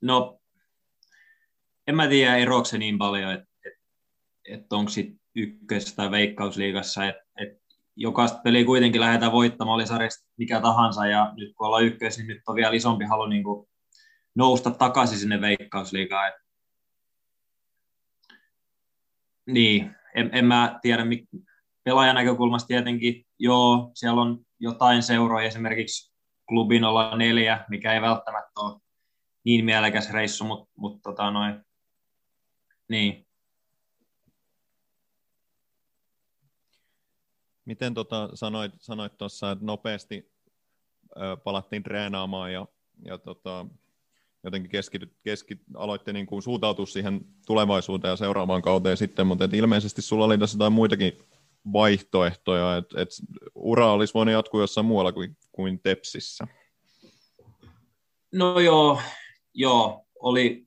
[0.00, 0.40] no,
[1.86, 3.74] en mä tiedä eroako se niin paljon, että et,
[4.44, 7.62] et onko sitten ykkös- tai veikkausliigassa, että et
[7.96, 12.26] jokaista peliä kuitenkin lähdetään voittamaan, oli sarjasta mikä tahansa, ja nyt kun ollaan ykkös, niin
[12.26, 13.68] nyt on vielä isompi halu niin kuin
[14.34, 16.28] nousta takaisin sinne veikkausliigaan.
[16.28, 16.34] Et...
[19.46, 21.04] Niin, en, en mä tiedä,
[21.86, 26.14] pelaajan näkökulmasta tietenkin, joo, siellä on jotain seuroja, esimerkiksi
[26.48, 28.80] klubin olla neljä, mikä ei välttämättä ole
[29.44, 31.64] niin mielekäs reissu, mutta mut, tota noin,
[32.88, 33.26] niin.
[37.64, 40.32] Miten tota, sanoit, sanoit tuossa, että nopeasti
[41.16, 42.66] ö, palattiin treenaamaan ja,
[43.04, 43.66] ja tota,
[44.44, 44.70] jotenkin
[45.22, 50.38] keski, aloitte niin kuin suuntautua siihen tulevaisuuteen ja seuraavaan kauteen sitten, mutta ilmeisesti sulla oli
[50.38, 51.18] tässä jotain muitakin
[51.72, 53.08] vaihtoehtoja, että et
[53.54, 56.46] ura olisi voinut jatkua jossain muualla kuin, kuin Tepsissä.
[58.32, 59.00] No joo,
[59.54, 60.66] joo, oli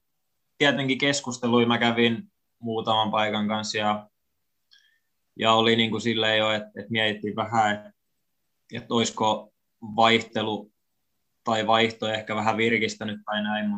[0.58, 4.10] tietenkin keskusteluja, mä kävin muutaman paikan kanssa ja,
[5.36, 7.92] ja oli niin kuin silleen jo, että, että mietittiin vähän, että,
[8.74, 9.54] että olisiko
[9.96, 10.72] vaihtelu
[11.44, 13.72] tai vaihto ehkä vähän virkistänyt tai näin.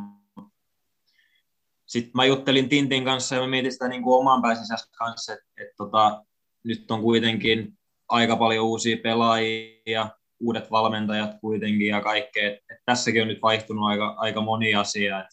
[1.85, 5.45] Sitten mä juttelin Tintin kanssa ja mä mietin sitä niin kuin oman pääsisässä kanssa, että,
[5.57, 6.25] että tota,
[6.63, 7.73] nyt on kuitenkin
[8.09, 10.09] aika paljon uusia pelaajia,
[10.39, 12.49] uudet valmentajat kuitenkin ja kaikkea.
[12.49, 15.19] Et, tässäkin on nyt vaihtunut aika, aika moni asia.
[15.19, 15.27] Et,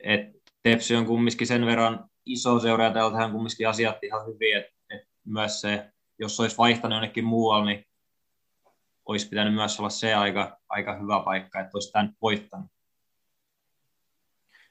[0.00, 4.72] et Tepsi on kumminkin sen verran iso seura ja täältähän kumminkin asiat ihan hyvin, että
[4.90, 7.86] et myös se, jos olisi vaihtanut jonnekin muualle, niin
[9.06, 12.70] olisi pitänyt myös olla se aika, aika hyvä paikka, että olisi tämän voittanut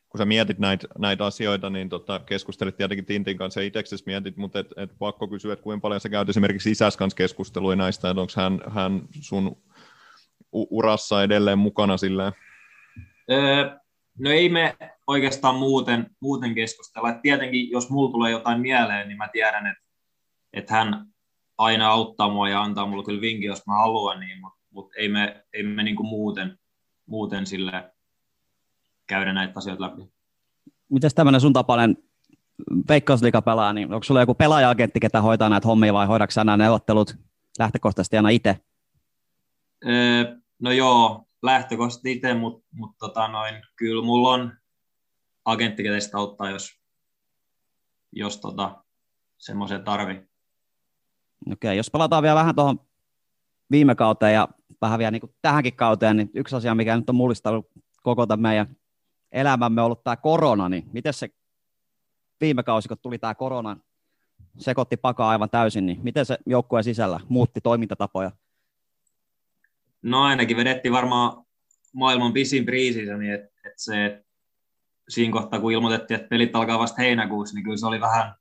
[0.09, 4.37] kun sä mietit näitä, näitä asioita, niin tota, keskustelit tietenkin Tintin kanssa ja itseksesi mietit,
[4.37, 8.09] mutta et, et pakko kysyä, että kuinka paljon sä käyt esimerkiksi isäs kanssa keskustelua näistä,
[8.09, 9.57] että onko hän, hän sun
[10.51, 12.33] urassa edelleen mukana silleen?
[13.31, 13.77] Öö,
[14.19, 14.77] no ei me
[15.07, 17.09] oikeastaan muuten, muuten keskustella.
[17.09, 19.83] Et tietenkin, jos mulla tulee jotain mieleen, niin mä tiedän, että,
[20.53, 21.05] että hän
[21.57, 25.09] aina auttaa mua ja antaa mulle kyllä vinkin, jos mä haluan, niin, mutta mut ei
[25.09, 26.59] me, ei me niinku muuten,
[27.05, 27.91] muuten sille
[29.07, 30.11] käydä näitä asioita läpi.
[30.89, 31.97] Miten tämmöinen sun tapainen
[32.89, 37.15] veikkausliiga pelaa, niin onko sulla joku pelaaja-agentti, ketä hoitaa näitä hommia vai hoidatko nämä neuvottelut
[37.59, 38.59] lähtökohtaisesti aina itse?
[39.85, 44.53] Öö, no joo, lähtökohtaisesti itse, mutta mut tota noin, kyllä mulla on
[45.45, 46.79] agentti, ketä sitä auttaa, jos,
[48.11, 48.83] jos tota,
[49.37, 50.17] semmoisen tarvii.
[51.51, 52.79] Okei, okay, jos palataan vielä vähän tuohon
[53.71, 54.47] viime kauteen ja
[54.81, 57.67] vähän vielä niin tähänkin kauteen, niin yksi asia, mikä nyt on mullistanut
[58.03, 58.75] koko tämän meidän
[59.31, 61.29] elämämme ollut tämä korona, niin miten se
[62.41, 63.77] viime kausi, kun tuli tämä korona,
[64.57, 68.31] sekoitti pakaa aivan täysin, niin miten se joukkueen sisällä muutti toimintatapoja?
[70.01, 71.45] No ainakin vedettiin varmaan
[71.93, 74.27] maailman pisin priisissä, niin että et se, et
[75.09, 78.35] siinä kohtaa kun ilmoitettiin, että pelit alkaa vasta heinäkuussa, niin kyllä se oli vähän,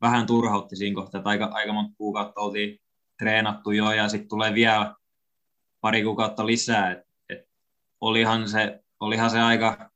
[0.00, 2.78] vähän turhautti siinä kohtaa, että aika, aika monta kuukautta oltiin
[3.18, 4.94] treenattu jo ja sitten tulee vielä
[5.80, 7.48] pari kuukautta lisää, että et
[8.00, 9.90] olihan se olihan se aika,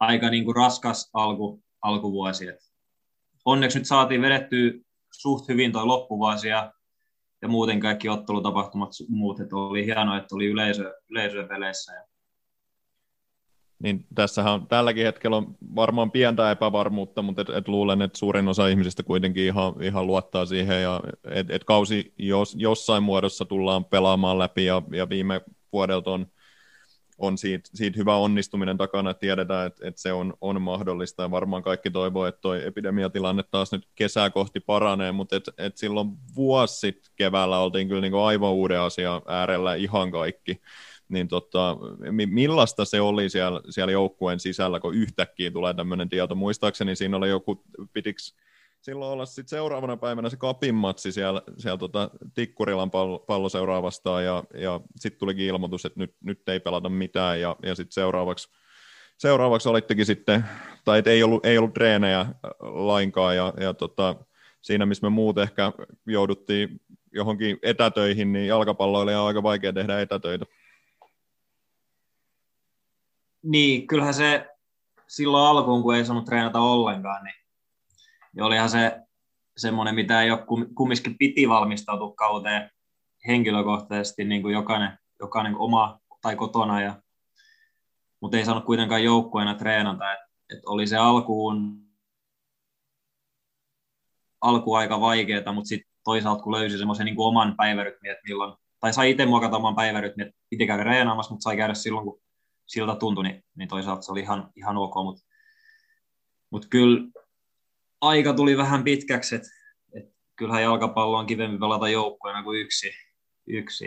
[0.00, 2.48] aika niin kuin raskas alku, alkuvuosi.
[2.48, 2.58] Et
[3.44, 4.72] onneksi nyt saatiin vedettyä
[5.12, 6.72] suht hyvin tuo loppuvuosi ja,
[7.42, 11.92] ja muuten kaikki ottelutapahtumat muut, että oli hienoa, että oli yleisö, yleisö peleissä.
[11.92, 12.04] Ja...
[13.78, 18.68] Niin tässähän tälläkin hetkellä on varmaan pientä epävarmuutta, mutta et, et luulen, että suurin osa
[18.68, 24.38] ihmisistä kuitenkin ihan, ihan luottaa siihen, ja et, et kausi jos, jossain muodossa tullaan pelaamaan
[24.38, 25.40] läpi, ja, ja viime
[25.72, 26.26] vuodelta on
[27.18, 31.30] on siitä, siitä hyvä onnistuminen takana, että tiedetään, että, että se on, on mahdollista ja
[31.30, 36.10] varmaan kaikki toivoo, että toi epidemiatilanne taas nyt kesää kohti paranee, mutta et, et silloin
[36.36, 40.60] vuosi sitten keväällä oltiin kyllä niin kuin aivan uuden asian äärellä ihan kaikki.
[41.08, 41.76] Niin tota,
[42.26, 46.34] millaista se oli siellä, siellä joukkueen sisällä, kun yhtäkkiä tulee tämmöinen tieto?
[46.34, 48.34] Muistaakseni siinä oli joku, pitiks,
[48.86, 54.24] silloin olla sitten seuraavana päivänä se kapin matsi siellä, siellä tota Tikkurilan pallo, palloseuraaja vastaan
[54.24, 58.48] ja, ja sitten tulikin ilmoitus, että nyt, nyt ei pelata mitään ja, ja sitten seuraavaksi,
[59.18, 60.44] seuraavaksi olittekin sitten,
[60.84, 62.26] tai ei ollut, ei ollut treenejä
[62.60, 64.16] lainkaan ja, ja tota,
[64.62, 65.72] siinä missä me muut ehkä
[66.06, 66.80] jouduttiin
[67.12, 70.44] johonkin etätöihin, niin jalkapalloille on aika vaikea tehdä etätöitä.
[73.42, 74.46] Niin, kyllähän se
[75.06, 77.45] silloin alkuun, kun ei saanut treenata ollenkaan, niin
[78.36, 79.00] ja olihan se
[79.56, 82.70] semmoinen, mitä ei ole kumminkin piti valmistautua kauteen
[83.26, 87.02] henkilökohtaisesti niin kuin jokainen, jokainen oma tai kotona, ja,
[88.20, 90.12] mutta ei saanut kuitenkaan joukkueena treenata.
[90.12, 90.18] Et,
[90.50, 91.86] et oli se alkuun
[94.40, 98.92] alku aika vaikeaa, mutta sitten toisaalta kun löysi semmoisen niin oman päivärytmin, että milloin, tai
[98.92, 102.20] sai itse muokata oman päivärytmin, että piti käydä reenaamassa, mutta sai käydä silloin, kun
[102.66, 105.22] siltä tuntui, niin, niin toisaalta se oli ihan, ihan ok, mutta
[106.50, 107.08] mut kyllä
[108.00, 109.48] aika tuli vähän pitkäksi, että
[109.92, 110.04] et
[110.36, 112.90] kyllähän jalkapallo on kivempi pelata joukkueena kuin yksi,
[113.46, 113.86] yksi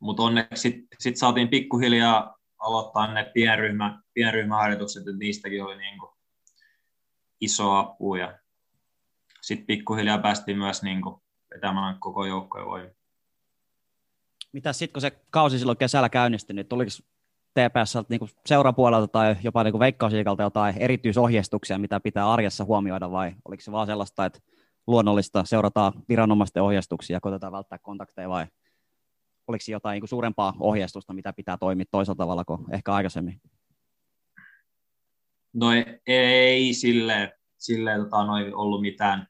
[0.00, 6.14] mutta onneksi sitten sit saatiin pikkuhiljaa aloittaa ne pienryhmä, pienryhmäharjoitukset, että niistäkin oli niinku
[7.40, 8.38] iso apu ja
[9.40, 11.22] sitten pikkuhiljaa päästiin myös niinku
[11.54, 12.94] vetämään koko joukkojen voimia.
[14.52, 16.90] Mitä sitten, kun se kausi silloin kesällä käynnistyi, niin tuliko
[17.56, 23.60] TPS niin seurapuolelta tai jopa niin veikkausiikalta jotain erityisohjeistuksia, mitä pitää arjessa huomioida, vai oliko
[23.60, 24.38] se vaan sellaista, että
[24.86, 28.46] luonnollista seurataan viranomaisten ohjeistuksia ja koitetaan välttää kontakteja, vai
[29.48, 33.40] oliko jotain niin suurempaa ohjeistusta, mitä pitää toimia toisella tavalla kuin ehkä aikaisemmin?
[35.52, 35.66] No
[36.06, 39.28] ei silleen, silleen tota, noi ollut mitään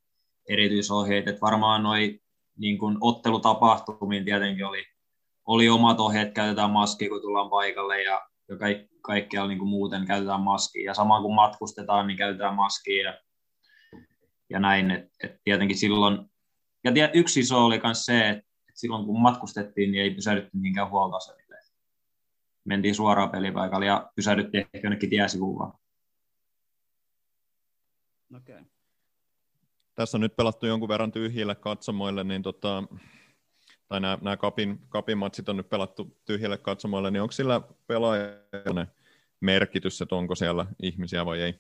[0.49, 1.31] erityisohjeita.
[1.31, 2.21] Et varmaan noi
[2.59, 4.85] niin ottelutapahtumiin tietenkin oli,
[5.47, 10.41] oli omat ohjeet, käytetään maskia, kun tullaan paikalle ja, ja kaik, kaikkialla niin muuten käytetään
[10.41, 10.85] maskia.
[10.85, 13.21] Ja sama kun matkustetaan, niin käytetään maskia ja,
[14.51, 14.91] ja näin.
[14.91, 16.31] Et, et tietenkin silloin,
[16.85, 18.45] ja yksi iso oli myös se, että
[18.75, 21.57] silloin kun matkustettiin, niin ei pysähdytty mihinkään huoltoasemille.
[22.65, 25.73] Mentiin suoraan pelipaikalle ja pysähdyttiin ehkä jonnekin tiesivuun vaan.
[28.37, 28.65] Okay.
[29.95, 32.85] Tässä on nyt pelattu jonkun verran tyhjille katsomoille, niin tota,
[33.89, 38.87] tai nämä, nämä kapin, kapin matsit on nyt pelattu tyhjille katsomoille, niin onko sillä pelaajalle
[39.41, 41.55] merkitys, että onko siellä ihmisiä vai ei?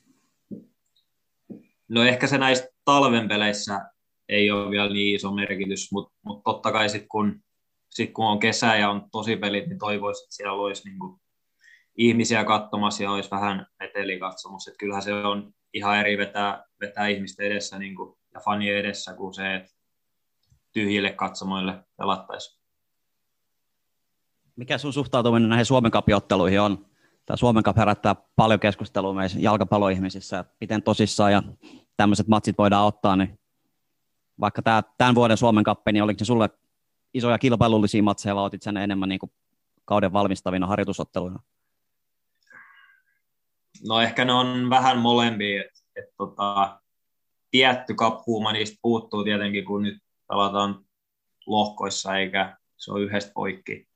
[1.88, 3.80] No ehkä se näistä talven peleissä
[4.28, 7.40] ei ole vielä niin iso merkitys, mutta mut totta kai sitten kun,
[7.90, 11.20] sit kun on kesä ja on tosi pelit, niin toivoisin, että siellä olisi niinku
[11.96, 14.70] ihmisiä katsomassa ja olisi vähän meteli katsomassa.
[14.70, 19.34] Että kyllähän se on ihan eri vetää, vetää ihmisten edessä niinku, ja fanien edessä kuin
[19.34, 19.75] se, että
[20.76, 22.60] tyhjille katsomoille pelattaisiin.
[24.56, 26.86] Mikä sun suhtautuminen näihin Suomen kapiotteluihin on?
[27.26, 31.42] Tämä Suomen Cup herättää paljon keskustelua meissä jalkapalloihmisissä, että miten tosissaan ja
[31.96, 33.38] tämmöiset matsit voidaan ottaa, niin
[34.40, 36.50] vaikka tämä, tämän vuoden Suomen kappi, niin oliko se sulle
[37.14, 39.32] isoja kilpailullisia matseja, vai otit sen enemmän niin kuin
[39.84, 41.42] kauden valmistavina harjoitusotteluina?
[43.88, 46.80] No ehkä ne on vähän molempia, että et, tota,
[47.50, 50.84] tietty kaphuuma niistä puuttuu tietenkin, kun nyt pelataan
[51.46, 53.88] lohkoissa, eikä se ole yhdestä poikki,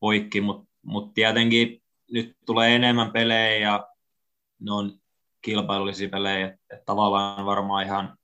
[0.00, 3.88] poikki mutta mut tietenkin nyt tulee enemmän pelejä ja
[4.60, 5.00] ne on
[5.42, 8.18] kilpailullisia pelejä, että tavallaan varmaan ihan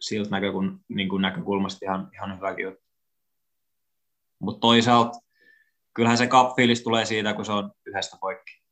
[0.00, 2.84] siltä näkökul- niin kuin näkökulmasta ihan, ihan hyväkin juttu.
[4.38, 5.18] Mutta toisaalta
[5.94, 8.63] kyllähän se cup tulee siitä, kun se on yhdestä poikki.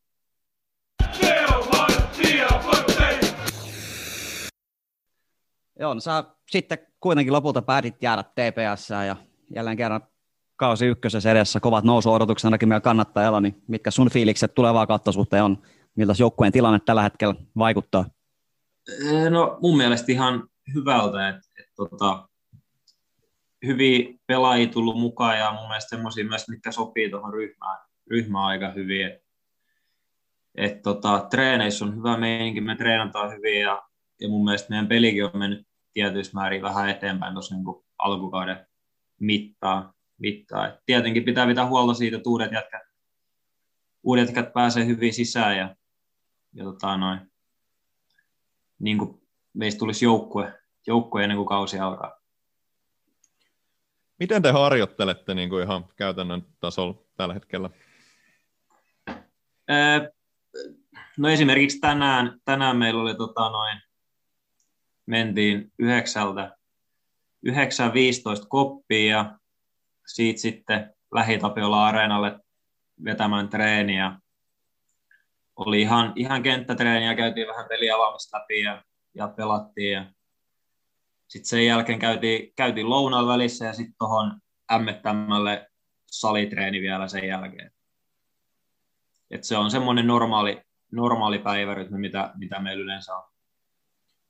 [5.83, 9.17] Joo, no sä sitten kuitenkin lopulta päätit jäädä TPS ja
[9.55, 10.01] jälleen kerran
[10.57, 15.45] kausi ykkösessä edessä, kovat nousuodotukset ainakin meillä kannattajalla, niin mitkä sun fiilikset tulevaa kautta suhteen
[15.45, 15.63] on,
[15.97, 18.05] miltä joukkueen tilanne tällä hetkellä vaikuttaa?
[19.31, 22.29] No mun mielestä ihan hyvältä, että et, tota,
[23.67, 27.79] hyviä pelaajia tullut mukaan ja mun mielestä semmoisia myös, mitkä sopii tuohon ryhmään,
[28.11, 29.07] ryhmään aika hyvin.
[29.07, 29.23] Et,
[30.55, 33.83] et, tota, treeneissä on hyvä meininki, me treenataan hyvin ja,
[34.21, 37.65] ja mun mielestä meidän pelikin on mennyt tietyissä määrin vähän eteenpäin tuossa niin
[37.99, 38.67] alkukauden
[39.21, 39.95] mittaa.
[40.19, 40.69] mittaa.
[40.69, 42.83] Et tietenkin pitää pitää huolta siitä, että uudet jätkät,
[44.03, 45.77] uudet jätkät pääsee hyvin sisään ja,
[46.53, 47.33] ja tota, noin,
[48.79, 49.23] niin kuin
[49.55, 52.23] meistä tulisi joukkue, joukkue ennen kuin kausi alkaa.
[54.19, 57.71] Miten te harjoittelette niin kuin ihan käytännön tasolla tällä hetkellä?
[61.19, 63.79] no esimerkiksi tänään, tänään meillä oli tota noin,
[65.07, 66.57] mentiin yhdeksältä,
[67.49, 67.53] 9.15
[68.49, 69.39] koppia ja
[70.07, 72.39] siitä sitten lähitapiolla areenalle
[73.05, 74.19] vetämään treeniä.
[75.57, 78.83] Oli ihan, ihan kenttätreeniä, käytiin vähän peliavaamista läpi ja
[79.15, 79.93] ja pelattiin.
[79.93, 80.05] Ja
[81.29, 84.41] sitten sen jälkeen käytiin, käytiin lounaan välissä ja sitten tuohon
[84.73, 85.71] ämmettämälle
[86.07, 87.71] salitreeni vielä sen jälkeen.
[89.31, 93.32] Et se on semmoinen normaali, normaali päivärytmi, mitä, mitä meillä yleensä on.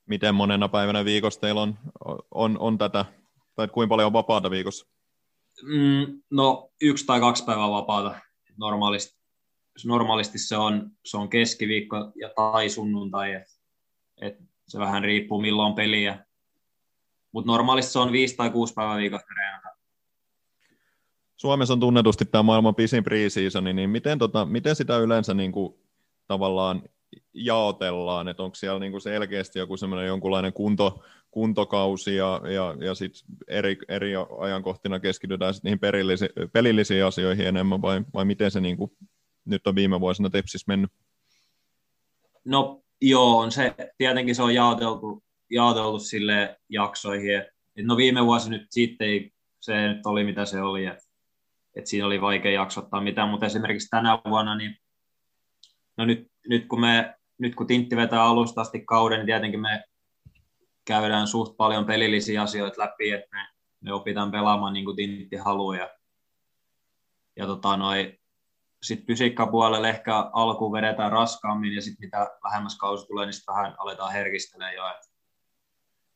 [0.05, 1.77] Miten monena päivänä viikossa teillä on,
[2.31, 3.05] on, on tätä,
[3.55, 4.87] tai kuinka paljon on vapaata viikossa?
[5.61, 8.15] Mm, no yksi tai kaksi päivää vapaata.
[8.57, 9.19] Normaalisti,
[9.85, 13.33] normaalisti se, on, se on keskiviikko ja tai sunnuntai.
[13.33, 13.47] Et,
[14.21, 14.37] et
[14.67, 16.25] se vähän riippuu milloin on peliä.
[17.31, 19.69] Mutta normaalisti se on viisi tai kuusi päivää viikossa treenata.
[21.35, 23.17] Suomessa on tunnetusti tämä maailman pisin pre
[23.73, 25.73] niin miten, tota, miten sitä yleensä niin kuin,
[26.27, 26.83] tavallaan
[27.33, 33.25] jaotellaan, että onko siellä niinku selkeästi joku semmoinen jonkunlainen kunto, kuntokausi ja, ja, ja sitten
[33.47, 38.93] eri, eri ajankohtina keskitytään sit niihin perillisi, pelillisiin asioihin enemmän vai, vai miten se niinku
[39.45, 40.91] nyt on viime vuosina Tepsis mennyt?
[42.45, 47.35] No joo, on se, tietenkin se on jaoteltu, jaoteltu sille jaksoihin.
[47.37, 47.47] Et,
[47.81, 51.03] no viime vuosi nyt sitten ei, se nyt oli mitä se oli, että
[51.75, 54.77] et siinä oli vaikea jaksottaa mitään, mutta esimerkiksi tänä vuonna, niin
[55.97, 59.83] no nyt, nyt kun me nyt kun Tintti vetää alusta asti kauden, niin tietenkin me
[60.85, 63.47] käydään suht paljon pelillisiä asioita läpi, että me,
[63.81, 65.75] me opitaan pelaamaan niin kuin Tintti haluaa.
[65.75, 65.89] Ja,
[67.35, 67.79] ja tota,
[68.83, 73.75] sitten fysiikkapuolelle ehkä alkuun vedetään raskaammin ja sitten mitä vähemmäs kausi tulee, niin sitten vähän
[73.77, 75.07] aletaan herkistelemään jo, että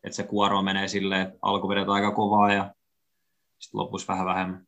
[0.04, 2.74] et se kuoro menee silleen, että alku vedetään aika kovaa ja
[3.60, 4.68] sitten lopussa vähän vähemmän.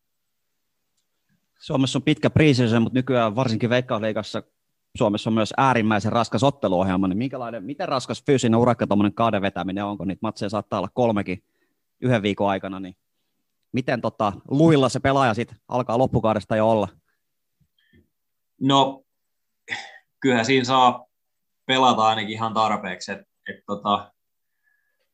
[1.59, 4.43] Suomessa on pitkä priisisö, mutta nykyään varsinkin Veikkausliigassa
[4.97, 9.85] Suomessa on myös äärimmäisen raskas otteluohjelma, niin minkälainen, miten raskas fyysinen urakka tuommoinen kauden vetäminen
[9.85, 11.43] on, kun niitä matseja saattaa olla kolmekin
[12.01, 12.95] yhden viikon aikana, niin
[13.71, 16.87] miten tota, luilla se pelaaja sitten alkaa loppukaudesta jo olla?
[18.61, 19.03] No,
[20.19, 21.05] kyllähän siinä saa
[21.65, 23.11] pelata ainakin ihan tarpeeksi.
[23.11, 24.13] Et, et tota,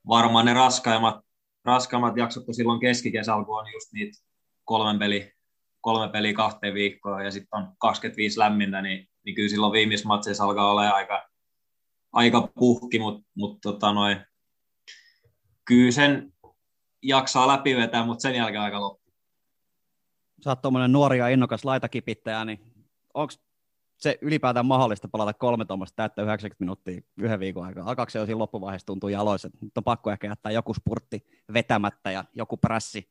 [0.08, 1.20] varmaan ne raskaimmat,
[1.66, 4.24] raskaimmat jaksot, kun silloin keskikesällä, kun on just niitä
[4.64, 5.34] kolmen peli,
[5.82, 10.44] kolme peliä kahteen viikkoon ja sitten on 25 lämmintä, niin, niin kyllä silloin viimeisessä matseissa
[10.44, 11.30] alkaa olla aika,
[12.14, 14.18] aika puhki, mutta mut tota noin,
[15.66, 16.34] kyllä sen
[17.02, 19.14] jaksaa läpivetää, mutta sen jälkeen aika loppu.
[20.44, 22.60] Sä oot nuori ja innokas laitakipittäjä, niin
[23.14, 23.34] onko
[23.98, 27.90] se ylipäätään mahdollista palata kolme tuommoista täyttä 90 minuuttia yhden viikon aikaa?
[27.90, 32.12] Alkaako se jo siinä loppuvaiheessa tuntuu jaloissa, nyt on pakko ehkä jättää joku spurtti vetämättä
[32.12, 33.10] ja joku prässi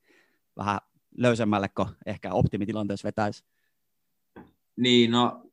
[0.57, 0.79] vähän
[1.17, 3.43] löysemmälle, kun ehkä optimitilanteessa vetäisi?
[4.77, 5.44] Niin, no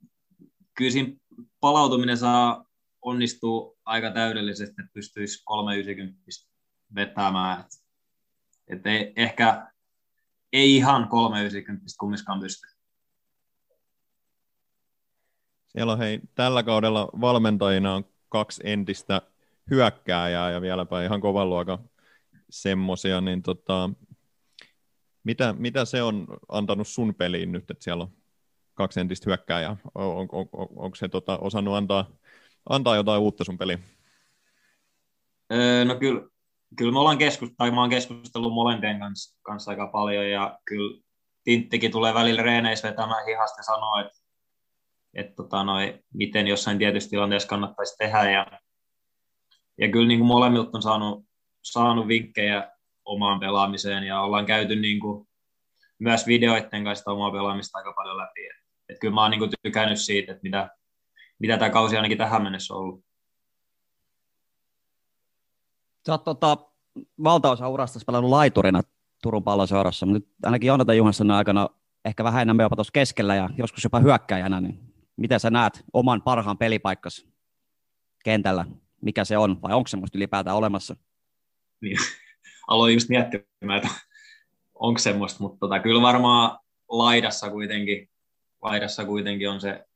[0.74, 1.12] kyllä siinä
[1.60, 2.64] palautuminen saa
[3.02, 6.30] onnistuu aika täydellisesti, että pystyisi 390
[6.94, 7.60] vetämään.
[7.60, 7.66] Et,
[8.68, 9.72] et ei, ehkä
[10.52, 12.66] ei ihan 390 kumminkaan pysty.
[15.68, 19.22] Siellä on hei, tällä kaudella valmentajina on kaksi entistä
[19.70, 21.78] hyökkääjää ja vieläpä ihan kovan luokan
[22.50, 23.90] semmosia, niin tota,
[25.24, 28.21] mitä, mitä se on antanut sun peliin nyt, että siellä on
[28.82, 29.76] kaksi entistä hyökkääjää?
[29.94, 32.10] On, on, on, on, onko se tota, osannut antaa,
[32.68, 33.84] antaa jotain uutta sun peliin?
[35.52, 36.28] Öö, no kyllä,
[36.78, 41.02] kyllä me ollaan keskustellut, tai mä oon keskustellut molempien kanssa, kanssa aika paljon, ja kyllä
[41.44, 44.22] Tinttikin tulee välillä reeneissä vetämään hihasta ja sanoo, että
[45.14, 45.64] että tota,
[46.14, 48.30] miten jossain tietyssä tilanteessa kannattaisi tehdä.
[48.30, 48.46] Ja,
[49.78, 51.24] ja kyllä niin kuin molemmilta on saanut,
[51.62, 52.70] saanut vinkkejä
[53.04, 55.28] omaan pelaamiseen ja ollaan käyty niin kuin,
[55.98, 58.46] myös videoiden kanssa omaa pelaamista aika paljon läpi.
[58.46, 58.61] Et,
[58.92, 60.70] et kyllä mä oon niin kuin, tykännyt siitä, että mitä,
[61.38, 63.04] mitä tämä kausi ainakin tähän mennessä on ollut.
[66.06, 66.58] Sä oot tota,
[67.24, 68.82] valtaosa urasta pelannut laiturina
[69.22, 71.68] Turun palloseurassa, mutta nyt ainakin Jonatan Juhanssonin aikana
[72.04, 74.80] ehkä vähän enemmän jopa tuossa keskellä ja joskus jopa hyökkäjänä, niin
[75.16, 77.26] miten sä näet oman parhaan pelipaikkas
[78.24, 78.64] kentällä?
[79.02, 80.96] Mikä se on, vai onko semmoista ylipäätään olemassa?
[81.80, 81.96] Niin,
[82.68, 83.88] aloin just miettimään, että
[84.74, 88.11] onko semmoista, mutta tota, kyllä varmaan laidassa kuitenkin,
[88.62, 89.86] laidassa kuitenkin on se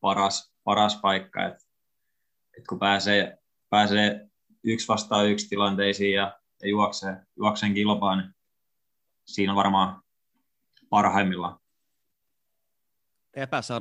[0.00, 1.64] paras, paras paikka, että
[2.58, 3.38] et kun pääsee,
[3.70, 4.28] pääsee
[4.64, 8.34] yksi vastaan yksi tilanteisiin ja, ja juoksee, juokseen kilpaan, niin
[9.24, 10.02] siinä on varmaan
[10.90, 11.58] parhaimmillaan.
[13.34, 13.80] Epässä on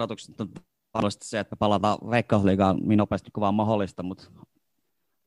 [0.93, 4.32] varmasti se, että palataan Veikkausliigaan niin nopeasti kuin vaan mahdollista, mutta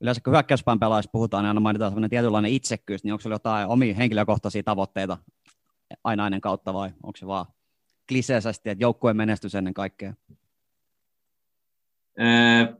[0.00, 3.68] yleensä kun hyökkäyspään pelaajista puhutaan, niin aina mainitaan sellainen tietynlainen itsekkyys, niin onko sinulla jotain
[3.68, 5.18] omia henkilökohtaisia tavoitteita
[6.04, 7.46] aina ennen kautta vai onko se vaan
[8.08, 10.14] kliseisesti, että joukkueen menestys ennen kaikkea?
[12.20, 12.76] Öö,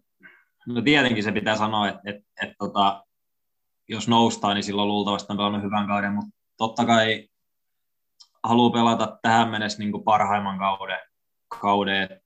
[0.67, 3.07] no tietenkin se pitää sanoa, että, että, että tota,
[3.89, 7.29] jos noustaan, niin silloin luultavasti on pelannut hyvän kauden, mutta totta kai
[8.43, 10.99] haluaa pelata tähän mennessä niin parhaimman kauden
[11.61, 12.21] kauden, että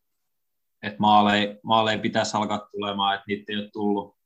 [0.82, 4.16] et maaleja, maaleja pitäisi alkaa tulemaan, että niitä ei ole tullut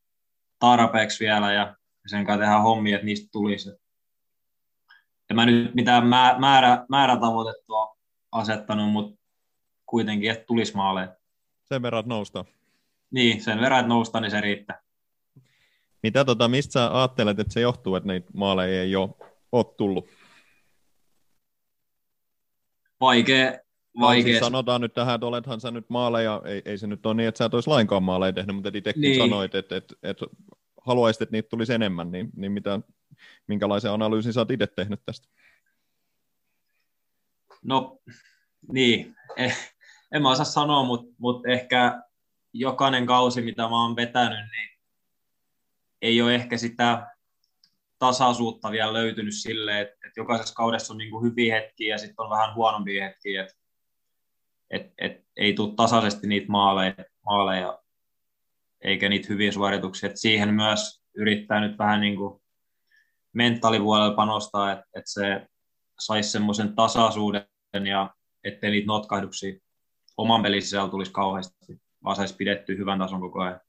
[0.58, 3.70] tarpeeksi vielä ja sen kanssa tehdään hommia, että niistä tulisi.
[5.28, 6.06] Ja mä nyt mitään
[6.38, 7.96] määrä, määrätavoitetta ole
[8.32, 9.22] asettanut, mutta
[9.86, 11.16] kuitenkin, että tulisi maaleja.
[11.64, 12.44] Sen verran, että nousta.
[13.10, 14.82] Niin, sen verran, että nousta, niin se riittää.
[16.02, 19.10] Mitä tota, mistä sä ajattelet, että se johtuu, että niitä maaleja ei ole,
[19.52, 20.08] ole tullut?
[23.00, 23.52] Vaikea,
[24.00, 24.22] vaikea.
[24.22, 27.28] Siis sanotaan nyt tähän, että olethan sä nyt maaleja, ei, ei se nyt ole niin,
[27.28, 29.16] että sä et olisi lainkaan maaleja tehnyt, mutta itsekin niin.
[29.16, 30.26] sanoit, että, että, että
[30.80, 32.80] haluaisit, että niitä tulisi enemmän, niin, niin mitä,
[33.46, 35.28] minkälaisen analyysin sä oot itse tehnyt tästä?
[37.64, 37.98] No
[38.72, 39.74] niin, eh,
[40.12, 42.02] en mä osaa sanoa, mutta mut ehkä
[42.52, 44.78] jokainen kausi, mitä mä oon vetänyt, niin
[46.02, 47.06] ei ole ehkä sitä
[47.98, 52.24] tasaisuutta vielä löytynyt sille, että, että jokaisessa kaudessa on niin kuin hyviä hetkiä ja sitten
[52.24, 53.54] on vähän huonompia hetkiä, että,
[54.70, 56.94] että, että ei tule tasaisesti niitä maaleja,
[57.26, 57.82] maaleja
[58.80, 60.06] eikä niitä hyviä suorituksia.
[60.06, 62.42] Että siihen myös yrittää nyt vähän niin kuin
[63.32, 65.46] mentaalipuolella panostaa, että, että se
[66.00, 68.14] saisi semmoisen tasaisuuden ja
[68.44, 69.60] ettei niitä notkahduksia
[70.16, 73.60] oman pelin sisällä tulisi kauheasti, vaan saisi pidettyä hyvän tason koko ajan.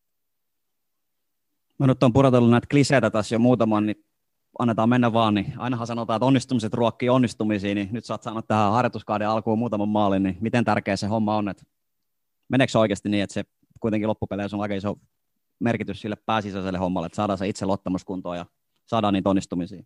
[1.80, 4.06] Mä nyt on pudotellut näitä kliseitä tässä jo muutaman, niin
[4.60, 8.72] annetaan mennä vaan, niin ainahan sanotaan, että onnistumiset ruokkii onnistumisia, niin nyt saat saanut tähän
[8.72, 11.64] harjoituskauden alkuun muutaman maalin, niin miten tärkeä se homma on, että
[12.49, 13.43] meneekö se oikeasti niin, että se
[13.80, 14.95] kuitenkin loppupeleissä on aika iso
[15.60, 18.45] merkitys sille pääsisäiselle hommalle, että saadaan se itse luottamuskuntoon ja
[18.86, 19.84] saadaan niitä onnistumisia?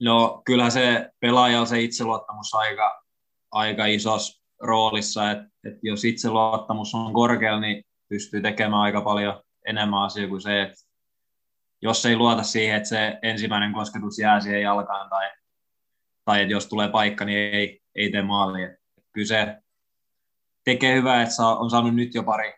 [0.00, 3.02] No kyllä se pelaajalla se itseluottamus aika,
[3.50, 10.02] aika isos roolissa, että, että jos itseluottamus on korkealla, niin pystyy tekemään aika paljon enemmän
[10.02, 10.76] asiaa kuin se, että
[11.82, 15.30] jos ei luota siihen, että se ensimmäinen kosketus jää siihen jalkaan tai,
[16.24, 18.68] tai että jos tulee paikka, niin ei, ei tee maalia.
[19.12, 19.56] Kyllä se
[20.64, 22.54] tekee hyvää, että on saanut nyt jo pari,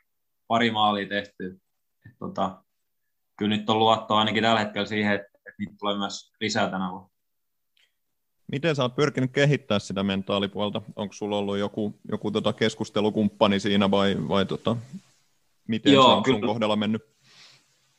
[0.47, 1.49] pari maalia tehtyä.
[2.07, 2.63] Et, tota,
[3.37, 6.91] kyllä nyt on luottoa ainakin tällä hetkellä siihen, että, että niitä tulee myös lisää tänä
[6.91, 7.18] vuonna.
[8.53, 10.83] Miten sä oot pyrkinyt kehittää sitä mentaalipuolta?
[10.97, 14.77] Onko sulla ollut joku, joku tota keskustelukumppani siinä vai, vai tota,
[15.69, 17.03] miten Joo, se on kyllä, sun kohdalla mennyt?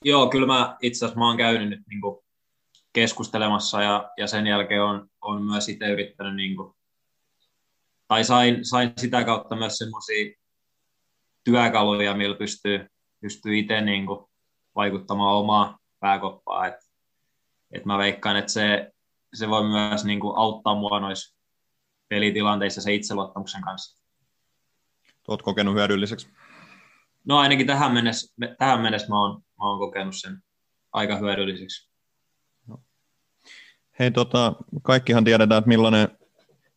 [0.05, 2.01] Joo, kyllä mä itse asiassa mä oon käynyt nyt niin
[2.93, 6.73] keskustelemassa ja, ja sen jälkeen on, on myös itse yrittänyt, niin kuin,
[8.07, 10.35] tai sain, sain sitä kautta myös semmoisia
[11.43, 12.87] työkaluja, millä pystyy,
[13.21, 14.25] pystyy itse niin kuin
[14.75, 16.67] vaikuttamaan omaa pääkoppaa.
[16.67, 16.75] Et,
[17.71, 18.91] et mä veikkaan, että se,
[19.33, 21.37] se voi myös niin kuin auttaa mua noissa
[22.07, 24.03] pelitilanteissa se itseluottamuksen kanssa.
[25.27, 26.29] Olet kokenut hyödylliseksi?
[27.25, 30.43] No ainakin tähän mennessä, tähän mennessä mä oon, mä oon kokenut sen
[30.93, 31.89] aika hyödylliseksi.
[32.67, 32.79] No.
[33.99, 36.17] Hei, tota, kaikkihan tiedetään, että millainen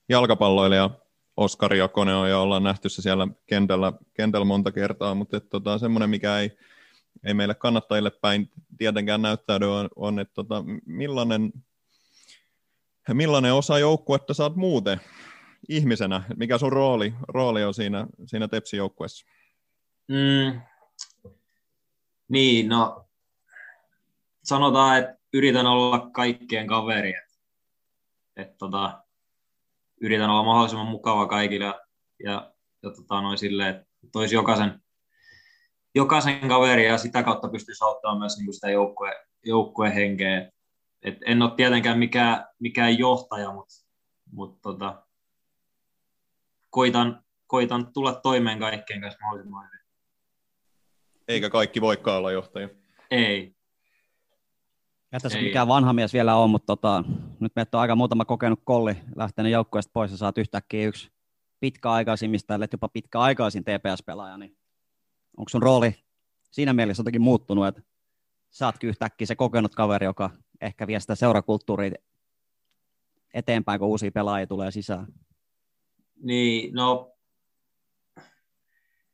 [0.09, 0.91] jalkapalloilija
[1.37, 5.79] Oskari Jakonen on ja ollaan nähty se siellä kentällä, kentällä monta kertaa, mutta et, tota,
[5.79, 6.59] semmoinen, mikä ei,
[7.25, 11.53] ei meille kannattajille päin tietenkään näyttäydy, on, on että tota, millainen,
[13.13, 15.01] millainen osa joukkuetta saat muuten
[15.69, 16.23] ihmisenä?
[16.37, 19.27] Mikä sun rooli, rooli on siinä, siinä Tepsi-joukkueessa?
[20.09, 20.61] Mm,
[22.29, 23.09] niin, no
[24.45, 27.15] sanotaan, että yritän olla kaikkien kaveri.
[27.15, 27.41] Et,
[28.37, 29.05] et, tota,
[30.01, 31.81] yritän olla mahdollisimman mukava kaikille ja,
[32.25, 34.81] ja, tota, noin silleen, että toisi jokaisen,
[35.95, 40.51] jokaisen kaveri ja sitä kautta pystyisi auttamaan myös niin sitä joukkue, joukkueen henkeä.
[41.03, 43.75] Et en ole tietenkään mikään, mikään johtaja, mutta
[44.33, 45.03] mut, tota,
[46.71, 49.87] koitan, koitan tulla toimeen kaikkien kanssa mahdollisimman hyvin.
[51.29, 52.69] Eikä kaikki voikaan olla johtaja.
[53.11, 53.55] Ei.
[55.13, 55.45] Ja tässä Ei.
[55.45, 57.05] mikään vanha mies vielä on, mutta tota,
[57.41, 61.11] nyt meitä on aika muutama kokenut kolli lähtenyt joukkueesta pois ja saat yhtäkkiä yksi
[61.61, 64.57] pitkäaikaisimmista, ellei jopa pitkäaikaisin TPS-pelaaja, niin
[65.37, 65.95] onko sun rooli
[66.51, 67.83] siinä mielessä jotenkin muuttunut, että
[68.51, 70.31] sä oot yhtäkkiä se kokenut kaveri, joka
[70.63, 71.93] ehkä vie sitä seurakulttuuria
[73.35, 75.07] eteenpäin, kun uusia pelaajia tulee sisään?
[76.23, 77.13] Niin, no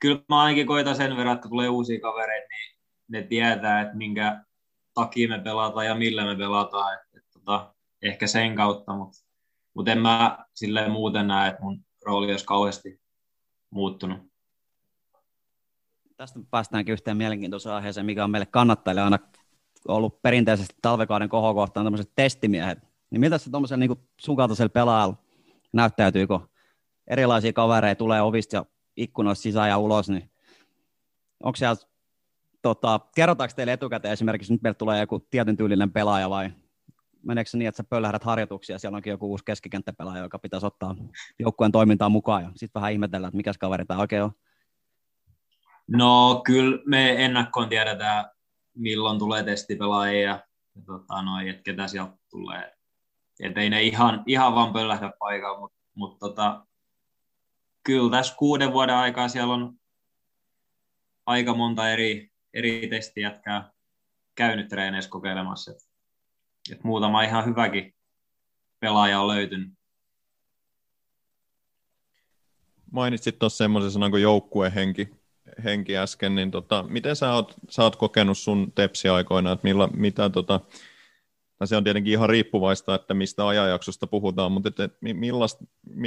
[0.00, 2.78] kyllä mä ainakin koitan sen verran, että kun tulee uusia kavereita, niin
[3.08, 4.44] ne tietää, että minkä
[4.94, 6.94] takia me pelataan ja millä me pelataan.
[6.94, 9.18] Et, et, tota, ehkä sen kautta, mutta
[9.74, 13.00] mut en mä silleen muuten näe, että mun rooli olisi kauheasti
[13.70, 14.18] muuttunut.
[16.16, 19.18] Tästä päästäänkin yhteen mielenkiintoiseen aiheeseen, mikä on meille kannattajille aina
[19.88, 22.78] ollut perinteisesti talvekauden kohokohtaan tämmöiset testimiehet.
[23.10, 25.16] Niin miltä se tuommoisen niin sun kaltaisella pelaajalla
[25.72, 26.38] näyttäytyykö?
[27.06, 28.64] Erilaisia kavereita tulee ovista ja
[28.96, 30.30] ikkunoista sisään ja ulos, niin
[31.42, 31.76] onko siellä,
[32.62, 36.50] tota, kerrotaanko teille etukäteen esimerkiksi, nyt meille tulee joku tietyn tyylinen pelaaja vai
[37.22, 40.66] meneekö se niin, että sä pöllähdät harjoituksia ja siellä onkin joku uusi keskikenttäpelaaja, joka pitäisi
[40.66, 40.96] ottaa
[41.38, 44.32] joukkueen toimintaan mukaan ja sitten vähän ihmetellään, että mikä kaveri tämä oikein on?
[45.88, 48.24] No kyllä me ennakkoon tiedetään,
[48.78, 50.42] milloin tulee testipelaajia ja,
[50.86, 52.74] tota, noi, että ketä sieltä tulee.
[53.40, 56.66] Et ei ne ihan, ihan vaan pöllähdä paikalla, mutta mut, tota,
[57.82, 59.74] kyllä tässä kuuden vuoden aikaa siellä on
[61.26, 63.72] aika monta eri, eri testijätkää
[64.34, 65.70] käynyt treeneissä kokeilemassa.
[65.70, 65.78] Et,
[66.72, 67.94] et muutama ihan hyväkin
[68.80, 69.70] pelaaja on löytynyt.
[72.92, 75.17] Mainitsit tuossa semmoisen sanan kuin joukkuehenki
[75.64, 80.30] henki äsken, niin tota, miten sä oot, sä oot kokenut sun tepsiaikoina, että millä, mitä
[80.30, 80.60] tota,
[81.64, 85.64] se on tietenkin ihan riippuvaista, että mistä ajanjaksosta puhutaan, mutta että, että millaista,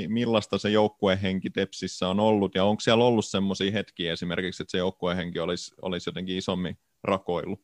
[0.08, 4.78] millaista se joukkuehenki Tepsissä on ollut, ja onko siellä ollut semmoisia hetkiä esimerkiksi, että se
[4.78, 7.62] joukkuehenki olisi, olisi jotenkin isommin rakoillut?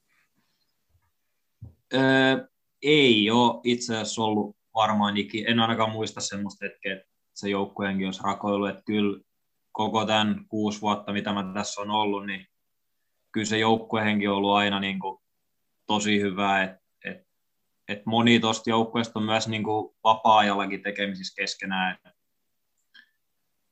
[1.94, 2.48] Öö,
[2.82, 5.52] ei ole itse asiassa ollut varmaan ikinä.
[5.52, 8.70] En ainakaan muista semmoista hetkeä, että se joukkueenkin olisi rakoillut.
[8.70, 9.20] Että kyllä
[9.78, 12.48] koko tämän kuusi vuotta, mitä mä tässä on ollut, niin
[13.32, 15.20] kyllä se joukkuehenki on ollut aina niin kuin
[15.86, 16.64] tosi hyvä.
[16.64, 17.28] Että et,
[17.88, 21.98] et moni tuosta joukkueesta on myös niin kuin vapaa-ajallakin tekemisissä keskenään.
[22.06, 22.14] Et,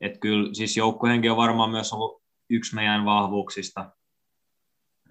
[0.01, 3.91] et kyllä siis joukkuehenki on varmaan myös ollut yksi meidän vahvuuksista.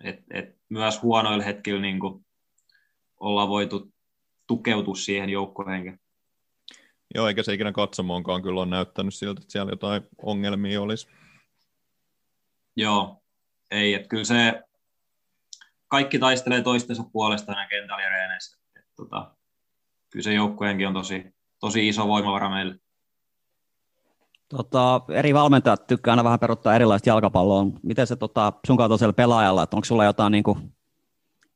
[0.05, 2.26] Et, et myös huonoilla hetkillä niin kuin
[3.20, 3.92] ollaan voitu
[4.47, 6.01] tukeutua siihen joukkuehenkeen.
[7.14, 11.08] Joo, eikä se ikinä katsomoonkaan kyllä ole näyttänyt siltä, että siellä jotain ongelmia olisi.
[12.76, 13.22] Joo,
[13.70, 14.62] ei, että kyllä se
[15.88, 18.58] kaikki taistelee toistensa puolesta näin kentällä ja reeneissä.
[18.76, 19.34] Että, tota,
[20.10, 22.76] kyllä se joukkueenkin on tosi, tosi iso voimavara meille.
[24.48, 27.66] Tota, eri valmentajat tykkää aina vähän peruttaa erilaista jalkapalloa.
[27.82, 30.74] Miten se tota, sun kaltaisella pelaajalla, että onko sulla jotain niin kuin,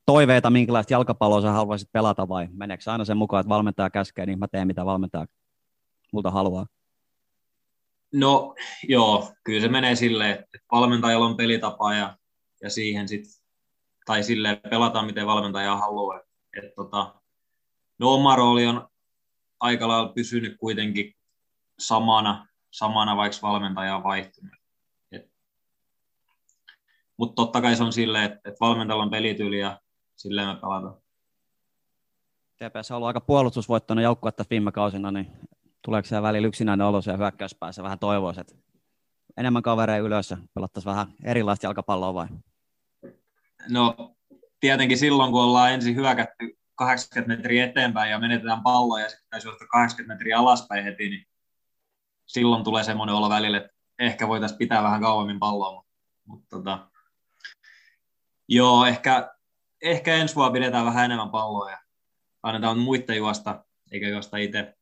[0.06, 4.38] toiveita, minkälaista jalkapalloa sä haluaisit pelata vai meneekö aina sen mukaan, että valmentaja käskee, niin
[4.38, 5.26] mä teen mitä valmentaja
[6.12, 6.66] multa haluaa?
[8.12, 8.54] No
[8.88, 12.16] joo, kyllä se menee silleen, että valmentajalla on pelitapa ja,
[12.62, 13.32] ja siihen sitten,
[14.06, 16.18] tai silleen pelataan miten valmentaja haluaa.
[16.18, 17.14] Et, et tota,
[17.98, 18.88] no oma rooli on
[19.60, 21.14] aika lailla pysynyt kuitenkin
[21.78, 24.58] samana, samana vaikka valmentaja on vaihtunut.
[27.16, 29.80] Mutta totta kai se on silleen, että, et valmentajalla on pelityyli ja
[30.16, 30.94] silleen me pelataan.
[32.56, 35.32] TPS on ollut aika puolustusvoittoinen joukkue tässä viime kausina, niin
[35.84, 38.54] tuleeko siellä välillä yksinäinen olo ja hyökkäyspäässä vähän toivoisi, että
[39.36, 42.26] enemmän kavereja ylös ja pelattaisiin vähän erilaista jalkapalloa vai?
[43.70, 44.14] No
[44.60, 49.50] tietenkin silloin, kun ollaan ensin hyökätty 80 metriä eteenpäin ja menetetään palloa ja sitten täytyy
[49.70, 51.26] 80 metriä alaspäin heti, niin
[52.26, 55.92] silloin tulee semmoinen olo välillä, että ehkä voitaisiin pitää vähän kauemmin palloa, mutta,
[56.26, 56.88] mutta tota,
[58.48, 59.34] joo, ehkä,
[59.82, 61.78] ehkä ensi vuonna pidetään vähän enemmän palloa ja
[62.42, 64.77] annetaan muiden juosta, eikä juosta itse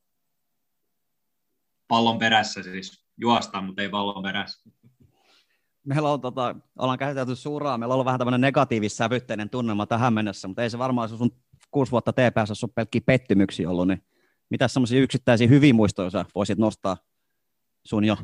[1.88, 3.06] pallon perässä siis.
[3.16, 4.70] Juostaan, mutta ei pallon perässä.
[5.84, 10.48] Meillä on, tota, ollaan käsitelty suuraa, meillä on ollut vähän tämmöinen negatiivis-sävytteinen tunnelma tähän mennessä,
[10.48, 11.30] mutta ei se varmaan sun
[11.70, 14.02] kuusi vuotta TPS ole pelkkiä pettymyksiä ollut, niin
[14.50, 16.96] mitä semmoisia yksittäisiä hyviä muistoja sä voisit nostaa
[17.84, 18.16] sun jo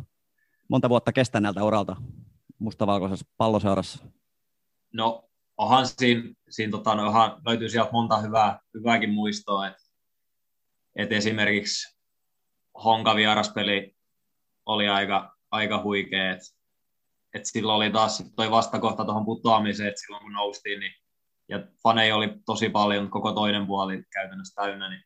[0.68, 1.96] monta vuotta kestäneeltä uralta
[2.58, 4.04] mustavalkoisessa palloseurassa?
[4.92, 9.82] No onhan siinä, siinä tota, no, onhan, löytyy sieltä monta hyvää, hyvääkin muistoa, että
[10.96, 11.91] et esimerkiksi
[12.85, 13.97] Honka vieraspeli
[14.66, 16.45] oli aika, aika huikea, että
[17.35, 20.93] et silloin oli taas toi vastakohta tuohon putoamiseen, että silloin kun noustiin, niin,
[21.49, 25.05] ja faneja oli tosi paljon, koko toinen puoli käytännössä täynnä, niin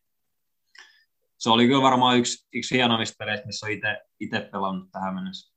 [1.39, 3.73] se oli kyllä varmaan yksi, yksi hienoimmista peleistä, missä on
[4.21, 5.57] itse pelannut tähän mennessä.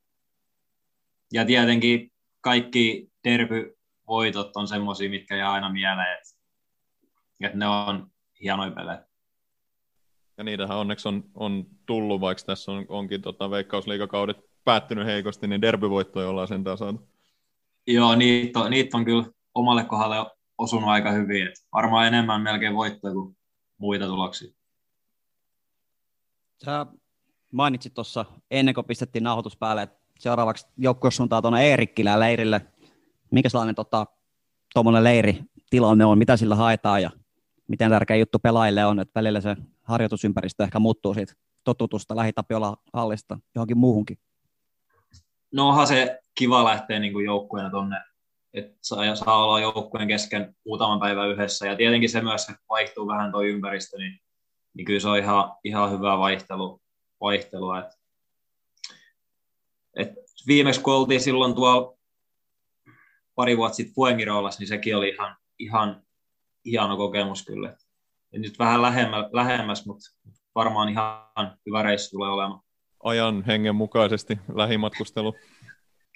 [1.33, 6.35] Ja tietenkin kaikki derby-voitot on semmoisia, mitkä jää aina mieleen, että,
[7.41, 9.08] että ne on hienoja pelejä.
[10.39, 15.61] Ja niitähän onneksi on, on tullut, vaikka tässä on, onkin tota, veikkausliikakaudet päättynyt heikosti, niin
[15.61, 17.09] derbyvoittoja ollaan sentään saatu.
[17.87, 19.25] Joo, niitä on, niitä on kyllä
[19.55, 21.47] omalle kohdalle osunut aika hyvin.
[21.47, 23.37] Et varmaan enemmän melkein voittoja kuin
[23.77, 24.53] muita tuloksia.
[26.65, 26.85] Sä
[27.51, 32.61] mainitsit tuossa ennen kuin pistettiin nauhoitus päälle, että seuraavaksi joukkue suuntaa tuonne Eerikkilään leirille.
[33.31, 34.05] Mikä sellainen tota,
[35.01, 37.09] leiri tilanne on, mitä sillä haetaan ja
[37.67, 39.55] miten tärkeä juttu pelaajille on, että välillä se
[39.89, 41.33] harjoitusympäristö ehkä muuttuu siitä
[41.63, 44.17] totutusta lähitapiola hallista johonkin muuhunkin?
[45.51, 47.97] No onhan se kiva lähteä niin joukkueena tuonne,
[48.53, 51.67] että saa, saa olla joukkueen kesken muutaman päivän yhdessä.
[51.67, 54.19] Ja tietenkin se myös, vaihtuu vähän tuo ympäristö, niin,
[54.73, 56.81] niin kyllä se on ihan, ihan hyvä vaihtelu,
[57.21, 57.79] vaihtelua.
[57.79, 57.99] Et,
[59.95, 60.13] et
[60.47, 61.99] viimeksi kun oltiin silloin tuo
[63.35, 66.03] pari vuotta sitten Fuengirolassa, niin sekin oli ihan, ihan
[66.65, 67.77] hieno kokemus kyllä.
[68.31, 70.01] Nyt vähän lähemmä, lähemmäs, mutta
[70.55, 72.61] varmaan ihan hyvä reissu tulee olemaan.
[73.03, 75.35] Ajan hengen mukaisesti lähimatkustelu.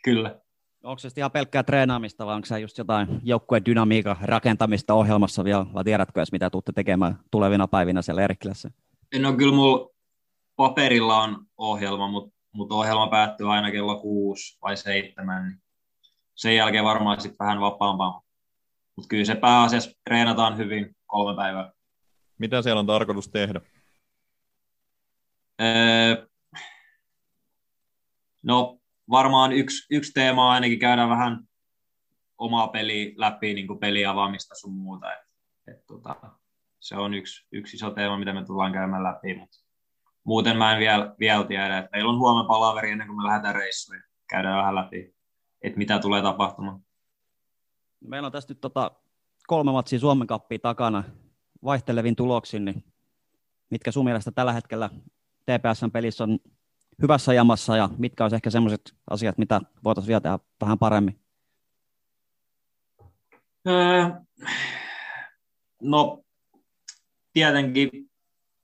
[0.04, 0.40] Kyllä.
[0.84, 5.66] Onko se ihan pelkkää treenaamista vai onko se just jotain joukkueen dynamiikan rakentamista ohjelmassa vielä,
[5.74, 8.72] vai tiedätkö edes mitä tuutte tekemään tulevina päivinä siellä Erkkilässä?
[9.20, 9.90] No kyllä mulla
[10.56, 15.44] paperilla on ohjelma, mutta mut ohjelma päättyy aina kello kuusi vai seitsemän.
[15.44, 15.62] Niin
[16.36, 18.22] sen jälkeen varmaan sitten vähän vapaampaa.
[18.96, 21.72] Mutta kyllä se pääasiassa treenataan hyvin kolme päivää.
[22.44, 23.62] Mitä siellä on tarkoitus tehdä?
[25.62, 26.28] Öö,
[28.42, 28.80] no
[29.10, 31.48] varmaan yksi, yksi teema on ainakin käydä vähän
[32.38, 35.14] omaa peli läpi, niin kuin peliavaamista sun muuta.
[35.14, 35.20] Et,
[35.68, 36.16] et, tota,
[36.80, 39.58] se on yksi, yksi iso teema, mitä me tullaan käymään läpi, mutta
[40.24, 43.56] muuten mä en vielä, vielä tiedä, että meillä on huomenna palaveri ennen kuin me lähdetään
[43.56, 45.16] reissuun ja käydään vähän läpi,
[45.62, 46.80] että mitä tulee tapahtumaan.
[48.00, 48.92] Meillä on tässä nyt tota
[49.48, 51.04] kolme matsia Suomen kappia takana
[51.64, 52.84] vaihtelevin tuloksin, niin
[53.70, 54.90] mitkä sun mielestä tällä hetkellä
[55.46, 56.40] TPSn pelissä on
[57.02, 61.20] hyvässä jamassa ja mitkä olisi ehkä sellaiset asiat, mitä voitaisiin vielä tehdä vähän paremmin?
[63.68, 64.10] Öö,
[65.82, 66.24] no,
[67.34, 67.90] tietenkin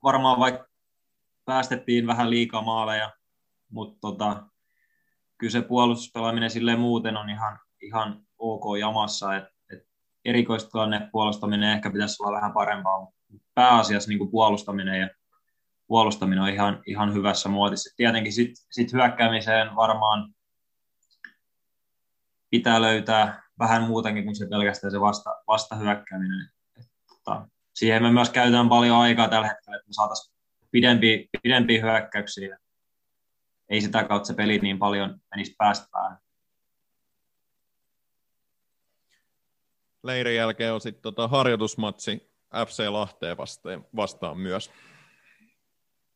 [0.03, 0.67] varmaan vaikka
[1.45, 3.11] päästettiin vähän liikaa maaleja,
[3.71, 4.43] mutta tota,
[5.37, 9.58] kyllä se puolustuspelaaminen silleen muuten on ihan, ihan ok jamassa, että et
[10.25, 13.15] erikoistilanne puolustaminen ehkä pitäisi olla vähän parempaa, mutta
[13.53, 15.09] pääasiassa niin kuin puolustaminen ja
[15.87, 17.95] puolustaminen on ihan, ihan hyvässä muotissa.
[17.97, 20.33] Tietenkin sitten sit hyökkäämiseen varmaan
[22.49, 26.49] pitää löytää vähän muutakin kuin se pelkästään se vasta, vastahyökkääminen.
[27.09, 30.35] Tota, siihen me myös käytetään paljon aikaa tällä hetkellä, että me saataisiin
[30.71, 32.57] pidempiä, pidempiä hyökkäyksiä.
[33.69, 36.17] Ei sitä kautta se peli niin paljon menisi päästä päähän.
[40.03, 42.31] Leirin jälkeen on sitten tota harjoitusmatsi
[42.67, 44.71] FC Lahteen vastaan, vastaan myös.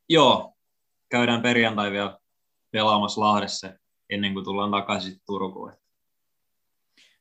[0.10, 0.58] Joo,
[1.10, 2.20] käydään perjantai vielä
[2.72, 3.74] pelaamassa Lahdessa
[4.10, 5.74] ennen kuin tullaan takaisin Turkuun.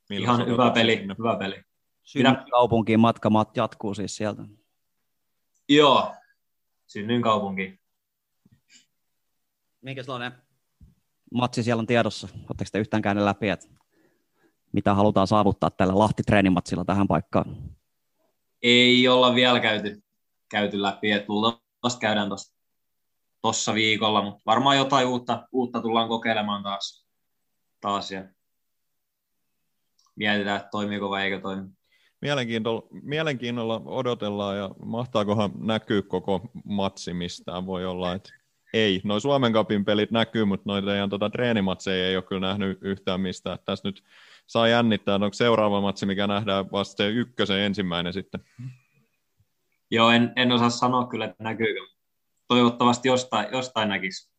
[0.09, 1.15] Milloin Ihan hyvä peli, sinne?
[1.19, 1.63] hyvä peli.
[2.03, 4.43] Synnynkaupunkiin matka jatkuu siis sieltä.
[5.69, 6.15] Joo,
[7.23, 7.81] kaupunki.
[9.81, 10.33] Minkä sellainen
[11.35, 12.29] matsi siellä on tiedossa?
[12.35, 13.69] Oletteko te yhtään käynyt läpi, että
[14.73, 17.57] mitä halutaan saavuttaa tällä Lahti-treenimatsilla tähän paikkaan?
[18.63, 20.03] Ei olla vielä käyty,
[20.49, 21.29] käyty läpi, että
[21.83, 22.29] vasta käydään
[23.43, 27.07] tuossa viikolla, mutta varmaan jotain uutta, uutta tullaan kokeilemaan taas,
[27.81, 28.25] taas ja
[30.17, 31.69] mietitään, että toimiiko vai eikö toimi.
[32.21, 37.67] Mielenkiinnolla, mielenkiinnolla odotellaan ja mahtaakohan näkyy koko matsi mistään.
[37.67, 38.31] Voi olla, että
[38.73, 39.01] ei.
[39.05, 43.21] Noin Suomen kapin pelit näkyy, mutta noita teidän tota, treenimatseja ei ole kyllä nähnyt yhtään
[43.21, 43.59] mistään.
[43.65, 44.05] Tässä nyt
[44.53, 48.41] saa jännittää, onko seuraava matsi, mikä nähdään vasta se ykkösen ensimmäinen sitten.
[49.91, 51.81] Joo, en, en osaa sanoa kyllä, että näkyykö.
[52.49, 54.33] Toivottavasti jostain, jostain näkisi.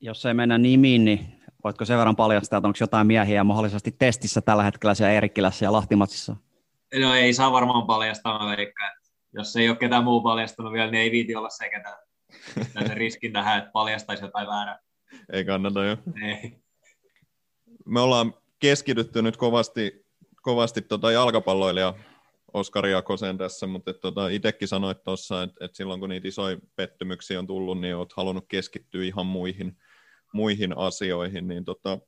[0.00, 4.40] Jos ei mennä nimiin, niin voitko sen verran paljastaa, että onko jotain miehiä mahdollisesti testissä
[4.40, 6.36] tällä hetkellä siellä Erikkilässä ja Lahtimatsissa?
[7.00, 8.92] No ei saa varmaan paljastaa, mä veikkaan.
[9.32, 11.98] Jos ei ole ketään muu paljastanut vielä, niin ei viiti olla se, ketä
[12.88, 14.78] se riskin tähän, että paljastaisi jotain väärää.
[15.32, 15.96] Ei kannata jo.
[16.22, 16.58] Ei.
[17.86, 20.06] Me ollaan keskitytty nyt kovasti,
[20.42, 21.94] kovasti tota jalkapalloilija
[22.52, 27.38] Oskari Jakosen tässä, mutta tota, itsekin sanoit tuossa, että, että silloin kun niitä isoja pettymyksiä
[27.38, 29.78] on tullut, niin olet halunnut keskittyä ihan muihin,
[30.32, 31.98] muihin asioihin, niin tota,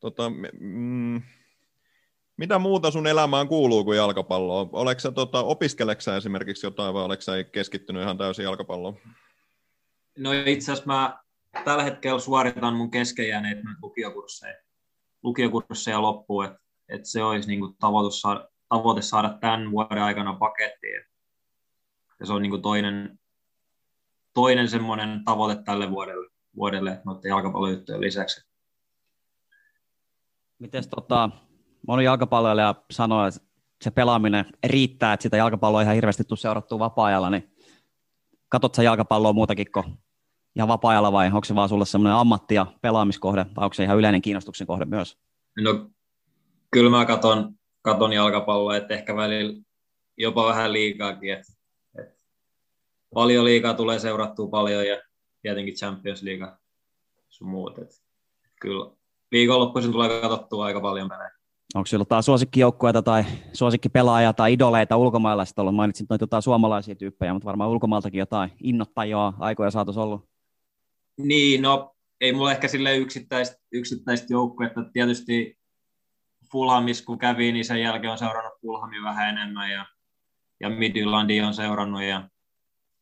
[0.00, 1.22] tota, mm,
[2.36, 4.68] mitä muuta sun elämään kuuluu kuin jalkapalloa?
[4.72, 8.98] Oletko tota, opiskeleksä esimerkiksi jotain vai oletko keskittynyt ihan täysin jalkapalloon?
[10.18, 11.18] No itse asiassa mä
[11.64, 14.54] tällä hetkellä suoritan mun keskenjääneet lukiokursseja,
[15.22, 16.58] lukiokursseja loppuun, että
[16.88, 21.04] et se olisi niinku tavoite, saada, tavoite saada tämän vuoden aikana pakettiin.
[22.20, 23.18] Ja se on niinku toinen,
[24.34, 28.48] toinen semmoinen tavoite tälle vuodelle, vuodelle noiden jalkapallojuttujen lisäksi.
[30.58, 31.30] Miten tota,
[31.86, 33.40] moni jalkapalloilija sanoo, että
[33.82, 37.52] se pelaaminen riittää, että sitä jalkapalloa ihan hirveästi tuu seurattua vapaa-ajalla, niin
[38.48, 39.98] katot sä jalkapalloa muutakin kuin
[40.56, 43.98] ihan vapaa-ajalla vai onko se vaan sulle semmoinen ammatti- ja pelaamiskohde vai onko se ihan
[43.98, 45.18] yleinen kiinnostuksen kohde myös?
[45.60, 45.90] No
[46.70, 49.62] kyllä mä katon, katon jalkapalloa, että ehkä välillä
[50.16, 51.52] jopa vähän liikaakin, että,
[51.98, 52.24] että
[53.14, 55.02] paljon liikaa tulee seurattua paljon ja
[55.42, 56.48] tietenkin Champions League
[57.28, 57.78] sun muut.
[57.78, 57.94] Että
[58.60, 58.90] kyllä
[59.30, 61.30] viikonloppuisin tulee katsottua aika paljon pelejä.
[61.74, 65.74] Onko sinulla jotain suosikkijoukkueita tai suosikkipelaajia tai idoleita ulkomailla sitten ollut?
[65.74, 70.31] Mainitsit noita jotain suomalaisia tyyppejä, mutta varmaan ulkomailtakin jotain innottajaa aikoja saatos ollut.
[71.18, 74.84] Niin, no ei mulla ehkä sille yksittäistä, yksittäistä joukkuetta.
[74.92, 75.58] Tietysti
[76.52, 79.86] Fulhamis kun kävi, niin sen jälkeen on seurannut Fulhamin vähän enemmän ja,
[80.60, 82.28] ja Midlandia on seurannut ja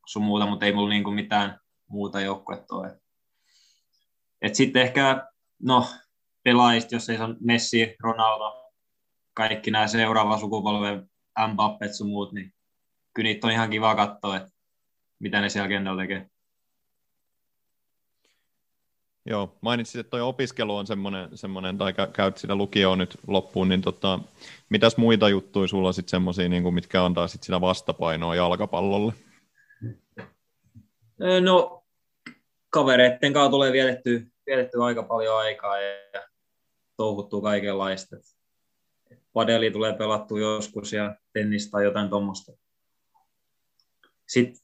[0.07, 3.01] sun muuta, mutta ei mulla niinku mitään muuta joukkuetta ole.
[4.43, 5.27] Et sitten ehkä,
[5.63, 5.87] no
[6.43, 8.73] pelaajista, jos ei se on Messi, Ronaldo,
[9.35, 11.11] kaikki nämä seuraava sukupolven
[11.49, 12.55] Mbappet sun muut, niin
[13.15, 14.51] kyllä niitä on ihan kiva katsoa, että
[15.19, 16.31] mitä ne siellä kentällä tekee.
[19.27, 23.81] Joo, mainitsit, että tuo opiskelu on semmoinen, semmoinen tai käyt sitä lukioon nyt loppuun, niin
[23.81, 24.19] tota,
[24.69, 29.13] mitäs muita juttuja sulla sitten semmoisia, niin mitkä antaa sit sitä vastapainoa jalkapallolle?
[31.41, 31.85] No,
[32.71, 36.23] kavereiden kanssa tulee vietetty, vietetty aika paljon aikaa ja
[36.97, 38.17] touhuttuu kaikenlaista.
[39.33, 42.53] padeli tulee pelattu joskus ja tennis tai jotain tuommoista.
[44.27, 44.63] Sitten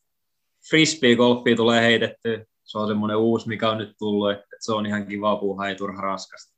[0.71, 2.49] frisbee-golfia tulee heitetty.
[2.65, 5.75] Se on semmoinen uusi, mikä on nyt tullut, että se on ihan kiva puuha, ei
[5.75, 6.57] turha raskasta.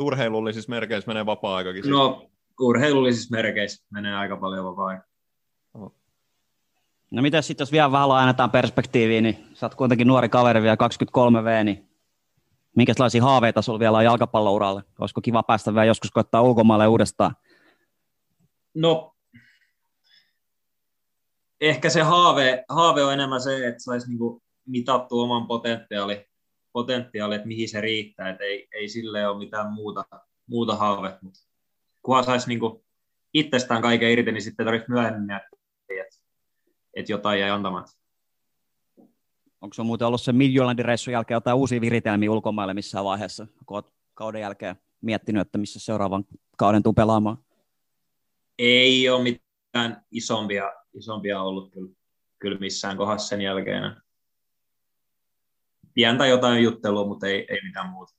[0.00, 1.82] Urheilullisissa merkeissä menee vapaa-aikakin.
[1.82, 1.94] siis.
[1.94, 2.30] No,
[2.60, 5.00] urheilullisissa merkeissä menee aika paljon vapaa
[7.10, 10.76] No miten sitten, jos vielä vähän laajennetaan perspektiiviin, niin sä oot kuitenkin nuori kaveri vielä
[10.76, 11.88] 23V, niin
[12.76, 14.82] minkälaisia haaveita sulla vielä on jalkapallouralle?
[14.98, 17.36] Olisiko kiva päästä vielä joskus koittaa ulkomaille uudestaan?
[18.74, 19.14] No,
[21.60, 26.26] ehkä se haave, haave on enemmän se, että saisi niinku mitattu oman potentiaali,
[26.72, 30.04] potentiaali, että mihin se riittää, että ei, ei sille ole mitään muuta,
[30.46, 31.40] muuta haave, mutta
[32.02, 32.84] kunhan saisi niinku
[33.34, 36.16] itsestään kaiken irti, niin sitten tarvitsisi myöhemmin miettiä, että,
[36.94, 38.02] että jotain jäi antamatta.
[39.60, 43.76] Onko se muuten ollut se Midjolandin reissun jälkeen jotain uusia viritelmiä ulkomaille missään vaiheessa, kun
[43.76, 46.24] olet kauden jälkeen miettinyt, että missä seuraavan
[46.58, 47.38] kauden tuu pelaamaan?
[48.58, 51.90] Ei ole mitään isompia, isompia ollut kyllä,
[52.38, 54.01] kyllä missään kohdassa sen jälkeen.
[55.94, 58.12] Pientä jotain juttelua, mutta ei, ei mitään muuta.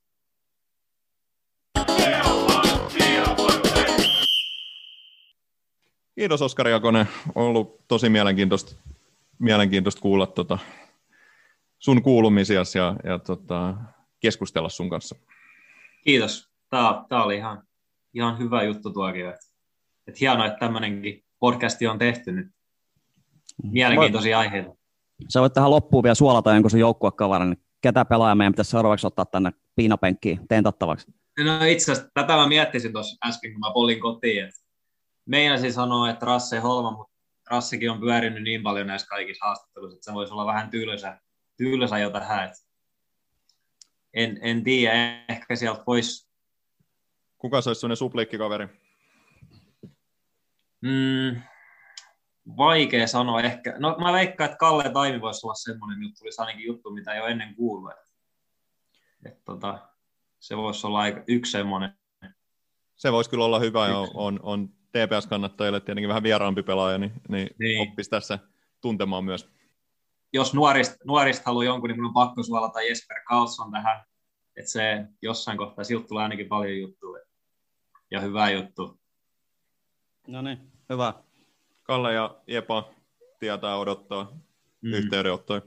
[6.16, 7.06] Kiitos Oskari Jakonen.
[7.36, 8.76] On ollut tosi mielenkiintoista,
[9.40, 10.60] mielenkiintoista kuulla tota
[11.80, 13.76] sun kuulumisias ja, ja tota,
[14.20, 15.16] keskustella sun kanssa.
[16.04, 16.50] Kiitos.
[16.70, 17.64] Tämä, tämä oli ihan,
[18.14, 19.30] ihan hyvä juttu tuokin.
[19.30, 19.45] Että,
[20.08, 22.48] että hienoa, että tämmöinenkin podcasti on tehty nyt.
[23.64, 24.82] Mielenkiintoisia aiheita.
[25.30, 29.08] Sä voit tähän loppuun vielä suolata jonkun sun joukkuekavarin, niin ketä pelaaja meidän pitäisi seuraavaksi
[29.08, 31.14] ottaa tänne piinapenkkiin tentattavaksi?
[31.40, 34.44] No itse asiassa tätä mä miettisin tuossa äsken, kun mä polin kotiin.
[34.44, 34.60] Että
[35.26, 37.14] meinasin sanoa, että Rasse Holma, mutta
[37.50, 41.22] Rassikin on pyörinyt niin paljon näissä kaikissa haastatteluissa, että se voisi olla vähän tylsä,
[41.58, 42.45] tylsä jo tähän.
[42.45, 42.60] Että
[44.14, 46.30] en, en tiedä, ehkä sieltä voisi...
[47.38, 48.68] Kuka se olisi sellainen supliikkikaveri?
[50.82, 51.41] Mm,
[52.57, 53.76] vaikea sanoa ehkä.
[53.78, 57.22] No mä veikkaan, että Kalle Taimi voisi olla semmoinen juttu, olisi ainakin juttu, mitä ei
[57.22, 57.91] ole ennen kuullut.
[57.91, 58.10] Että,
[59.26, 59.80] että tota,
[60.40, 61.98] se voisi olla aika yksi semmoinen.
[62.95, 67.30] Se voisi kyllä olla hyvä ja on, on TPS-kannattajille tietenkin vähän vieraampi pelaaja, niin, niin,
[67.30, 67.56] Niin.
[67.60, 67.90] niin.
[67.90, 68.40] oppisi tässä
[68.82, 69.49] tuntemaan myös.
[70.34, 74.03] Jos nuorista, nuorista haluaa jonkun, niin minun on pakko suolata Jesper Karlsson tähän.
[74.56, 77.24] Että se jossain kohtaa, siltä tulee ainakin paljon juttuja.
[78.11, 78.99] Ja hyvää juttu.
[80.28, 81.14] No niin, hyvä.
[81.84, 82.89] Kalle ja Jepa
[83.39, 84.31] tietää odottaa
[84.81, 84.93] Mm.
[84.93, 85.61] yhteydenottoja.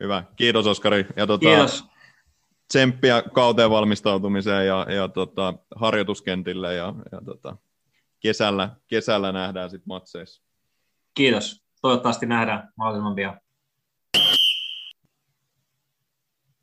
[0.00, 0.24] Hyvä.
[0.36, 1.06] Kiitos Oskari.
[1.16, 1.84] Ja tota, Kiitos.
[2.68, 7.56] tsemppiä kauteen valmistautumiseen ja, ja tota, harjoituskentille ja, ja tota,
[8.20, 10.42] kesällä, kesällä nähdään sitten matseissa.
[11.14, 11.62] Kiitos.
[11.82, 13.40] Toivottavasti nähdään mahdollisimman pian.